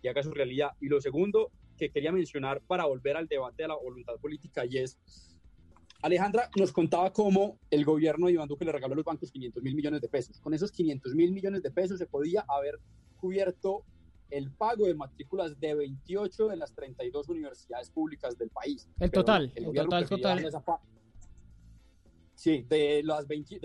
[0.00, 0.70] y haga su realidad.
[0.80, 4.78] Y lo segundo que quería mencionar para volver al debate de la voluntad política y
[4.78, 4.98] es,
[6.02, 9.62] Alejandra nos contaba cómo el gobierno de Iván Duque le regaló a los bancos 500
[9.62, 10.40] mil millones de pesos.
[10.40, 12.78] Con esos 500 mil millones de pesos se podía haber
[13.16, 13.84] cubierto
[14.30, 18.88] el pago de matrículas de 28 de las 32 universidades públicas del país.
[18.98, 20.50] El total, el, total, total.
[22.34, 23.60] Sí, de las 20...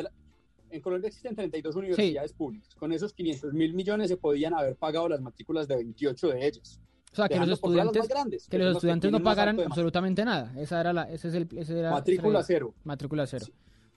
[0.70, 2.74] en Colombia existen 32 universidades públicas.
[2.76, 6.80] Con esos 500 mil millones se podían haber pagado las matrículas de 28 de ellas.
[7.12, 10.53] O sea, que los estudiantes, que los estudiantes no pagaran absolutamente nada.
[10.57, 12.74] Esa era la, ese es el, ese era, matrícula cero.
[12.86, 13.45] Matrícula cero.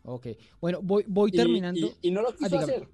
[0.03, 0.29] Ok.
[0.61, 1.95] Bueno, voy, voy terminando.
[2.03, 2.89] Y, no lo quiso ah, hacer.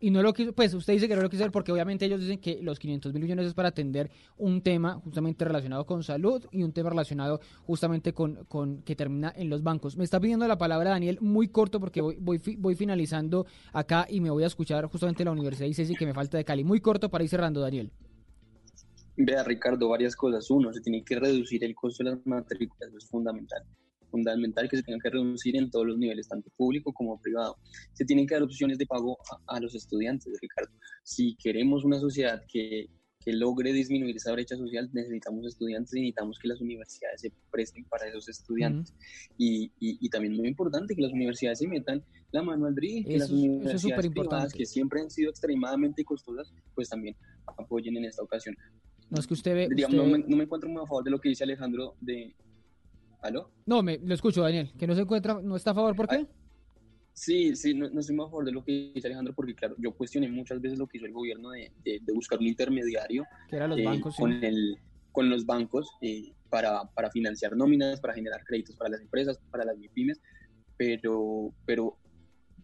[0.00, 2.20] Y no lo quiso, pues usted dice que no lo quiso hacer porque obviamente ellos
[2.20, 6.44] dicen que los 500 mil millones es para atender un tema justamente relacionado con salud
[6.52, 9.96] y un tema relacionado justamente con, con que termina en los bancos.
[9.96, 14.20] Me está pidiendo la palabra Daniel muy corto porque voy, voy, voy finalizando acá y
[14.20, 16.62] me voy a escuchar justamente la Universidad de ICESI que me falta de Cali.
[16.62, 17.90] Muy corto para ir cerrando, Daniel.
[19.18, 20.48] Vea, Ricardo, varias cosas.
[20.50, 23.64] Uno, se tiene que reducir el costo de las matrículas, eso es fundamental
[24.10, 27.56] fundamental que se tenga que reducir en todos los niveles, tanto público como privado.
[27.92, 30.72] Se tienen que dar opciones de pago a, los estudiantes, Ricardo.
[31.02, 32.88] Si queremos una sociedad que,
[33.20, 37.84] que, logre disminuir esa brecha social, necesitamos estudiantes y necesitamos que las universidades se presten
[37.84, 38.94] para esos estudiantes.
[39.36, 43.18] y, y, también muy importante que las universidades se metan la mano al drill, que
[43.18, 47.16] las universidades privadas, que siempre han sido extremadamente costosas, pues también
[47.46, 48.54] apoyen en esta ocasión.
[49.10, 49.68] No es que usted ve.
[49.88, 52.34] no, me, no, me, encuentro muy a favor de lo que dice Alejandro de,
[53.22, 53.50] ¿Aló?
[53.66, 54.70] No, me, lo escucho, Daniel.
[54.78, 55.96] ¿Que no se encuentra, no está a favor?
[55.96, 56.26] ¿Por qué?
[57.12, 59.92] sí, sí, no, no, estoy a favor de lo que dice Alejandro, porque claro, yo
[59.92, 63.78] cuestioné muchas veces lo que hizo el gobierno de, de, buscar un intermediario que los
[63.78, 64.78] eh, bancos, con, el,
[65.10, 69.64] con los bancos eh, para, para financiar nóminas, para generar créditos para las empresas, para
[69.64, 70.20] las pymes,
[70.76, 71.98] pero, pero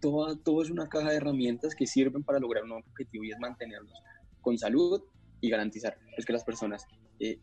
[0.00, 3.38] todo, todo es una caja de herramientas que sirven para lograr un objetivo y es
[3.40, 3.92] mantenerlos
[4.40, 5.02] con salud
[5.44, 6.86] y garantizar pues, que las personas
[7.20, 7.38] eh,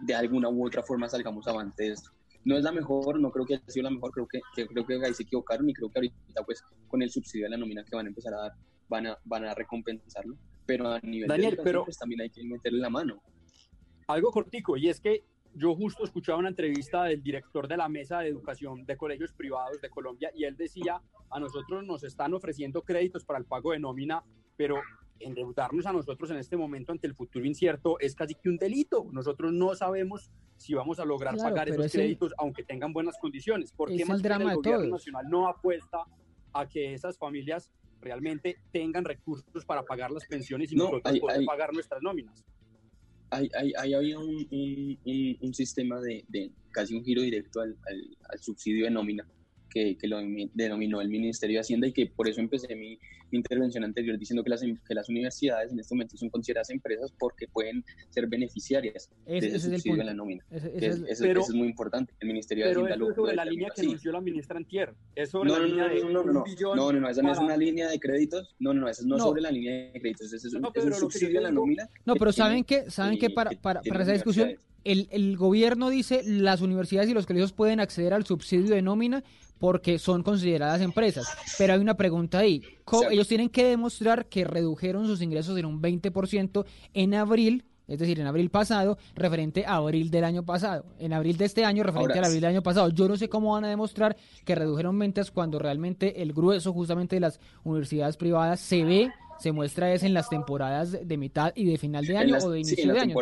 [0.00, 2.10] de alguna u otra forma salgamos avante de esto
[2.44, 5.04] no es la mejor, no creo que haya sido la mejor, creo que, creo que
[5.04, 7.96] ahí se equivocaron y creo que ahorita pues con el subsidio de la nómina que
[7.96, 8.52] van a empezar a dar
[8.88, 12.44] van a, van a recompensarlo, pero a nivel Daniel, de pero pues, también hay que
[12.44, 13.20] meterle la mano.
[14.06, 15.24] Algo cortico, y es que
[15.54, 19.80] yo justo escuchaba una entrevista del director de la Mesa de Educación de Colegios Privados
[19.80, 23.80] de Colombia y él decía, a nosotros nos están ofreciendo créditos para el pago de
[23.80, 24.22] nómina,
[24.56, 24.76] pero
[25.20, 29.06] endeudarnos a nosotros en este momento ante el futuro incierto es casi que un delito.
[29.12, 33.72] Nosotros no sabemos si vamos a lograr pagar esos créditos aunque tengan buenas condiciones.
[33.72, 36.04] ¿Por qué más el gobierno nacional no apuesta
[36.52, 41.72] a que esas familias realmente tengan recursos para pagar las pensiones y nosotros poder pagar
[41.72, 42.44] nuestras nóminas?
[43.30, 44.46] Hay, hay, había un,
[45.40, 47.76] un, sistema de, de, casi un giro directo al,
[48.28, 49.26] al subsidio de nómina
[49.76, 50.18] que, que, lo
[50.54, 52.98] denominó el Ministerio de Hacienda y que por eso empecé mi,
[53.30, 57.46] intervención anterior diciendo que las, que las universidades en este momento son consideradas empresas porque
[57.48, 60.44] pueden ser beneficiarias de ese, subsidio de la nómina.
[60.50, 62.14] eso, es muy importante.
[62.20, 64.94] El Ministerio de Hacienda lo, sobre la línea que anunció la ministra Antier.
[65.14, 67.38] Es sobre no, la línea de no, no, no, no, no, no, esa no es
[67.38, 68.54] una línea de créditos.
[68.58, 70.32] No, no, no, esa no, sobre la línea de créditos.
[70.32, 71.86] Ese es, un, es un subsidio de la nómina.
[72.06, 74.56] No, pero ¿saben que ¿Saben que para, para, para esa discusión
[74.86, 79.22] el, el, gobierno dice las universidades y los colegios pueden acceder al subsidio de nómina
[79.58, 81.26] porque son consideradas empresas.
[81.58, 82.62] Pero hay una pregunta ahí.
[83.10, 86.64] Ellos tienen que demostrar que redujeron sus ingresos en un 20%
[86.94, 90.84] en abril, es decir, en abril pasado, referente a abril del año pasado.
[90.98, 92.90] En abril de este año, referente a abril del año pasado.
[92.90, 97.16] Yo no sé cómo van a demostrar que redujeron ventas cuando realmente el grueso justamente
[97.16, 101.64] de las universidades privadas se ve se muestra es en las temporadas de mitad y
[101.66, 103.16] de final de año o de inicio de año.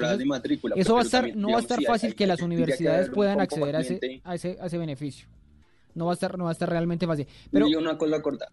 [0.77, 3.81] eso va a estar, no va a estar fácil que las universidades puedan acceder a
[3.81, 5.29] ese, a ese, a ese beneficio
[5.95, 7.27] no va a estar, no va a estar realmente fácil.
[7.51, 8.49] Pero una cosa corta,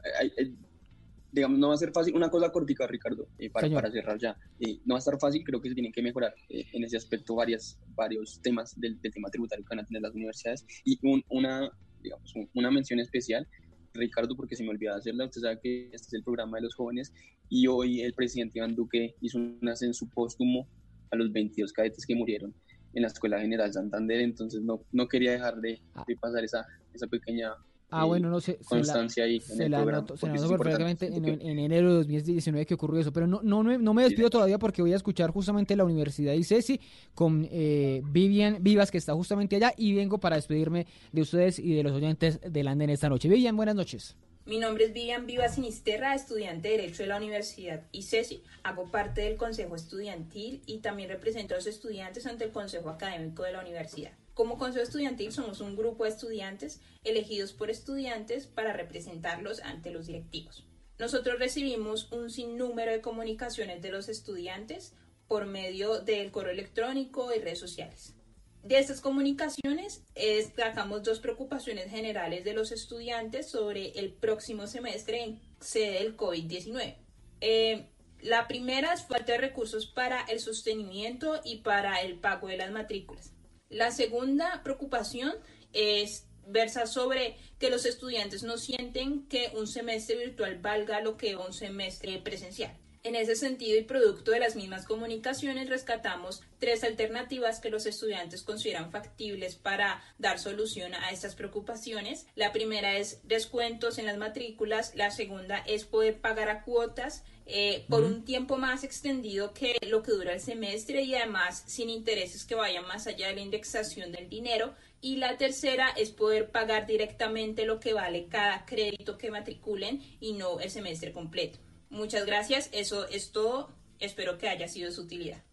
[1.32, 4.38] digamos, no va a ser fácil, una cosa cortica, Ricardo, eh, para, para, cerrar ya.
[4.59, 6.97] Eh, no va a estar fácil, creo que se tienen que mejorar eh, en ese
[6.97, 10.66] aspecto varias, varios temas del, tema tributario que van a tener las universidades.
[10.84, 10.99] Y
[11.30, 13.47] una, digamos, una mención especial,
[13.94, 16.76] Ricardo, porque se me olvidó hacerla, usted sabe que este es el programa de los
[16.76, 17.14] jóvenes
[17.50, 20.68] y hoy el presidente Iván Duque hizo un ascenso póstumo
[21.12, 22.54] a los 22 cadetes que murieron
[22.94, 26.04] en la Escuela General Santander, entonces no, no quería dejar de, ah.
[26.08, 27.54] de pasar esa, esa pequeña
[27.94, 28.58] Ah, bueno, no sé.
[28.64, 29.42] Constancia ahí.
[29.42, 33.12] Se la anoto, se la anoto perfectamente en, en, enero de 2019 que ocurrió eso.
[33.12, 36.80] Pero no, no, no me despido todavía porque voy a escuchar justamente la Universidad ICESI
[37.14, 41.76] con eh, Vivian Vivas, que está justamente allá, y vengo para despedirme de ustedes y
[41.76, 43.28] de los oyentes del Anden esta noche.
[43.28, 44.16] Vivian, buenas noches.
[44.46, 48.42] Mi nombre es Vivian Vivas Sinisterra, estudiante de Derecho de la Universidad ICESI.
[48.64, 53.44] Hago parte del Consejo Estudiantil y también represento a los estudiantes ante el Consejo Académico
[53.44, 54.14] de la Universidad.
[54.34, 60.07] Como Consejo Estudiantil somos un grupo de estudiantes elegidos por estudiantes para representarlos ante los
[60.07, 60.65] directivos.
[60.99, 64.93] Nosotros recibimos un sinnúmero de comunicaciones de los estudiantes
[65.27, 68.15] por medio del correo electrónico y redes sociales.
[68.63, 75.41] De estas comunicaciones destacamos dos preocupaciones generales de los estudiantes sobre el próximo semestre en
[75.59, 76.95] sede del COVID-19.
[77.41, 77.88] Eh,
[78.21, 82.71] la primera es falta de recursos para el sostenimiento y para el pago de las
[82.71, 83.34] matrículas.
[83.72, 85.34] La segunda preocupación
[85.72, 91.38] es versa sobre que los estudiantes no sienten que un semestre virtual valga lo que
[91.38, 92.76] un semestre presencial.
[93.03, 98.43] En ese sentido y producto de las mismas comunicaciones, rescatamos tres alternativas que los estudiantes
[98.43, 102.28] consideran factibles para dar solución a estas preocupaciones.
[102.36, 107.24] La primera es descuentos en las matrículas, la segunda es poder pagar a cuotas
[107.54, 111.89] eh, por un tiempo más extendido que lo que dura el semestre y además sin
[111.89, 114.74] intereses que vayan más allá de la indexación del dinero.
[115.02, 120.34] Y la tercera es poder pagar directamente lo que vale cada crédito que matriculen y
[120.34, 121.60] no el semestre completo.
[121.89, 123.74] Muchas gracias, eso es todo.
[123.99, 125.43] Espero que haya sido de su utilidad.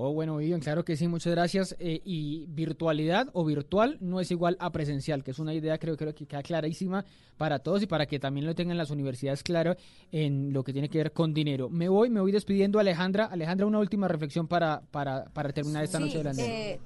[0.00, 1.74] Oh, bueno, Vivian, claro que sí, muchas gracias.
[1.80, 5.96] Eh, y virtualidad o virtual no es igual a presencial, que es una idea creo,
[5.96, 7.04] creo que queda clarísima
[7.36, 9.74] para todos y para que también lo tengan las universidades claro
[10.12, 11.68] en lo que tiene que ver con dinero.
[11.68, 13.24] Me voy, me voy despidiendo, Alejandra.
[13.24, 16.78] Alejandra, una última reflexión para, para, para terminar esta noche de la eh,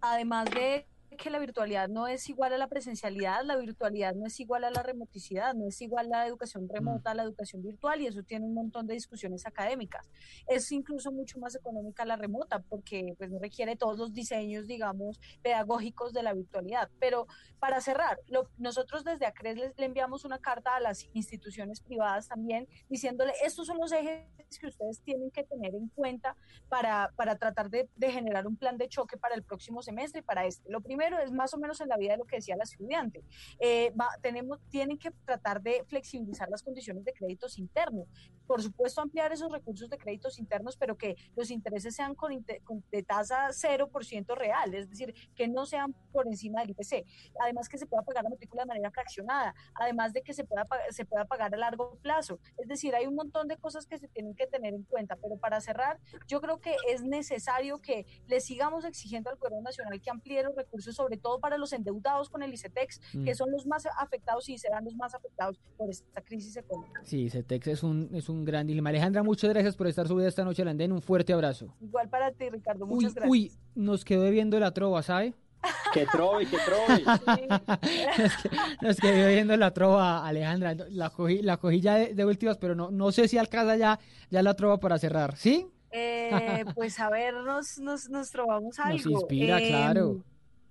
[0.00, 0.86] además de
[1.16, 4.70] que la virtualidad no es igual a la presencialidad, la virtualidad no es igual a
[4.70, 6.70] la remoticidad, no es igual a la educación mm.
[6.72, 10.08] remota a la educación virtual y eso tiene un montón de discusiones académicas.
[10.46, 15.20] Es incluso mucho más económica la remota porque pues no requiere todos los diseños, digamos,
[15.42, 16.90] pedagógicos de la virtualidad.
[16.98, 17.26] Pero
[17.58, 18.18] para cerrar,
[18.58, 23.78] nosotros desde ACRES le enviamos una carta a las instituciones privadas también diciéndole estos son
[23.78, 24.26] los ejes
[24.60, 26.36] que ustedes tienen que tener en cuenta
[26.68, 30.22] para, para tratar de, de generar un plan de choque para el próximo semestre y
[30.22, 30.70] para este.
[30.70, 33.22] Lo primero es más o menos en la vida de lo que decía la estudiante.
[33.58, 33.92] Eh,
[34.22, 38.06] tenemos, tienen que tratar de flexibilizar las condiciones de créditos internos.
[38.46, 43.02] Por supuesto, ampliar esos recursos de créditos internos, pero que los intereses sean con, de
[43.02, 47.04] tasa 0% real, es decir, que no sean por encima del IPC.
[47.40, 50.66] Además, que se pueda pagar la matrícula de manera fraccionada, además de que se pueda,
[50.90, 52.38] se pueda pagar a largo plazo.
[52.58, 55.36] Es decir, hay un montón de cosas que se tienen que tener en cuenta, pero
[55.38, 60.10] para cerrar, yo creo que es necesario que le sigamos exigiendo al Gobierno Nacional que
[60.10, 63.34] amplíe los recursos sobre todo para los endeudados con el ICETEX, que mm.
[63.34, 67.00] son los más afectados y serán los más afectados por esta crisis económica.
[67.04, 68.90] Sí, ICETEX es un, es un gran dilema.
[68.90, 70.92] Alejandra, muchas gracias por estar subida esta noche al andén.
[70.92, 71.74] Un fuerte abrazo.
[71.80, 72.86] Igual para ti, Ricardo.
[72.86, 73.30] Muchas gracias.
[73.30, 75.34] Uy, nos quedó viendo la trova, ¿sabe?
[75.92, 77.02] Que trove, que trove.
[78.82, 80.74] nos, quedó viendo la trova, Alejandra.
[80.90, 83.98] La cogí, la cogí ya de, últimas, pero no, no sé si alcanza ya,
[84.30, 85.36] ya la trova para cerrar.
[85.36, 85.66] ¿Sí?
[85.90, 88.98] Eh, pues a ver, nos, nos, nos trovamos algo.
[88.98, 90.22] Nos inspira, claro.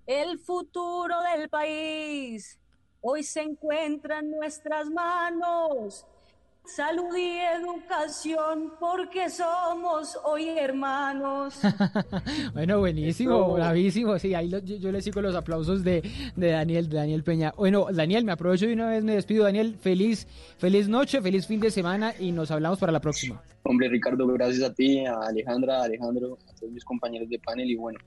[0.08, 2.60] El futuro del país
[3.02, 6.06] hoy se encuentra en nuestras manos.
[6.64, 11.60] Salud y educación, porque somos hoy hermanos.
[12.54, 14.20] bueno, buenísimo, bravísimo.
[14.20, 16.04] Sí, ahí yo, le sigo los aplausos de,
[16.36, 17.54] de, Daniel, de Daniel Peña.
[17.58, 19.44] Bueno, Daniel, me aprovecho y una vez me despido.
[19.44, 20.28] Daniel, feliz,
[20.58, 23.42] feliz noche, feliz fin de semana y nos hablamos para la próxima.
[23.64, 27.72] Hombre, Ricardo, gracias a ti, a Alejandra, a Alejandro, a todos mis compañeros de panel
[27.72, 28.00] y bueno,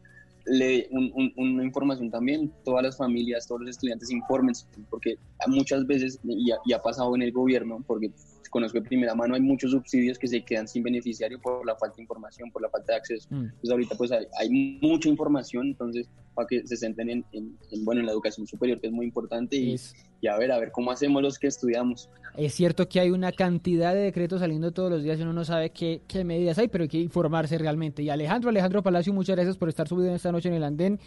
[0.51, 0.89] le,
[1.37, 4.55] una información también, todas las familias, todos los estudiantes informen,
[4.91, 8.11] porque muchas veces, y ha, pasado en el gobierno, porque
[8.49, 11.97] conozco de primera mano, hay muchos subsidios que se quedan sin beneficiario por la falta
[11.97, 13.29] de información, por la falta de acceso.
[13.31, 13.45] Mm.
[13.45, 18.13] Entonces ahorita pues hay, mucha información, entonces para que se centren en, bueno, en la
[18.13, 19.77] educación superior, que es muy importante, y,
[20.21, 22.09] y, a ver, a ver cómo hacemos los que estudiamos.
[22.37, 25.45] Es cierto que hay una cantidad de decretos saliendo todos los días y uno no
[25.45, 28.03] sabe qué, qué medidas hay, pero hay que informarse realmente.
[28.03, 31.01] Y Alejandro, Alejandro Palacio, muchas gracias por estar subido en esta noche en el andén.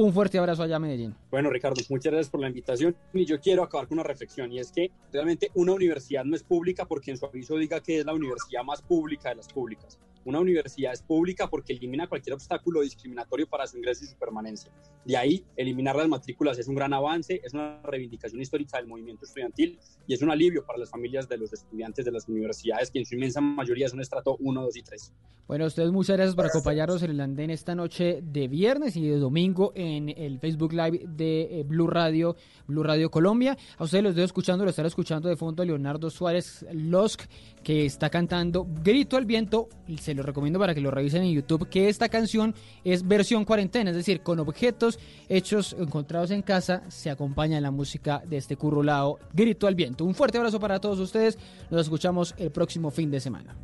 [0.00, 1.16] Un fuerte abrazo allá Medellín.
[1.28, 2.94] Bueno, Ricardo, muchas gracias por la invitación.
[3.12, 6.44] Y yo quiero acabar con una reflexión, y es que realmente una universidad no es
[6.44, 9.98] pública porque en su aviso diga que es la universidad más pública de las públicas
[10.28, 14.70] una universidad es pública porque elimina cualquier obstáculo discriminatorio para su ingreso y su permanencia.
[15.04, 19.24] De ahí, eliminar las matrículas es un gran avance, es una reivindicación histórica del movimiento
[19.24, 22.98] estudiantil y es un alivio para las familias de los estudiantes de las universidades, que
[22.98, 25.12] en su inmensa mayoría son estrato 1, 2 y 3.
[25.48, 29.16] Bueno, ustedes muchas gracias por acompañarnos en el andén esta noche de viernes y de
[29.16, 33.56] domingo en el Facebook Live de eh, Blue Radio, Blue Radio Colombia.
[33.78, 37.22] A ustedes los estoy escuchando, lo están escuchando de fondo Leonardo Suárez Losk,
[37.62, 39.70] que está cantando Grito al Viento.
[39.98, 42.54] Se lo recomiendo para que lo revisen en YouTube, que esta canción
[42.84, 44.98] es versión cuarentena, es decir, con objetos
[45.28, 50.04] hechos, encontrados en casa, se acompaña la música de este currulado Grito al Viento.
[50.04, 51.38] Un fuerte abrazo para todos ustedes,
[51.70, 53.56] nos escuchamos el próximo fin de semana.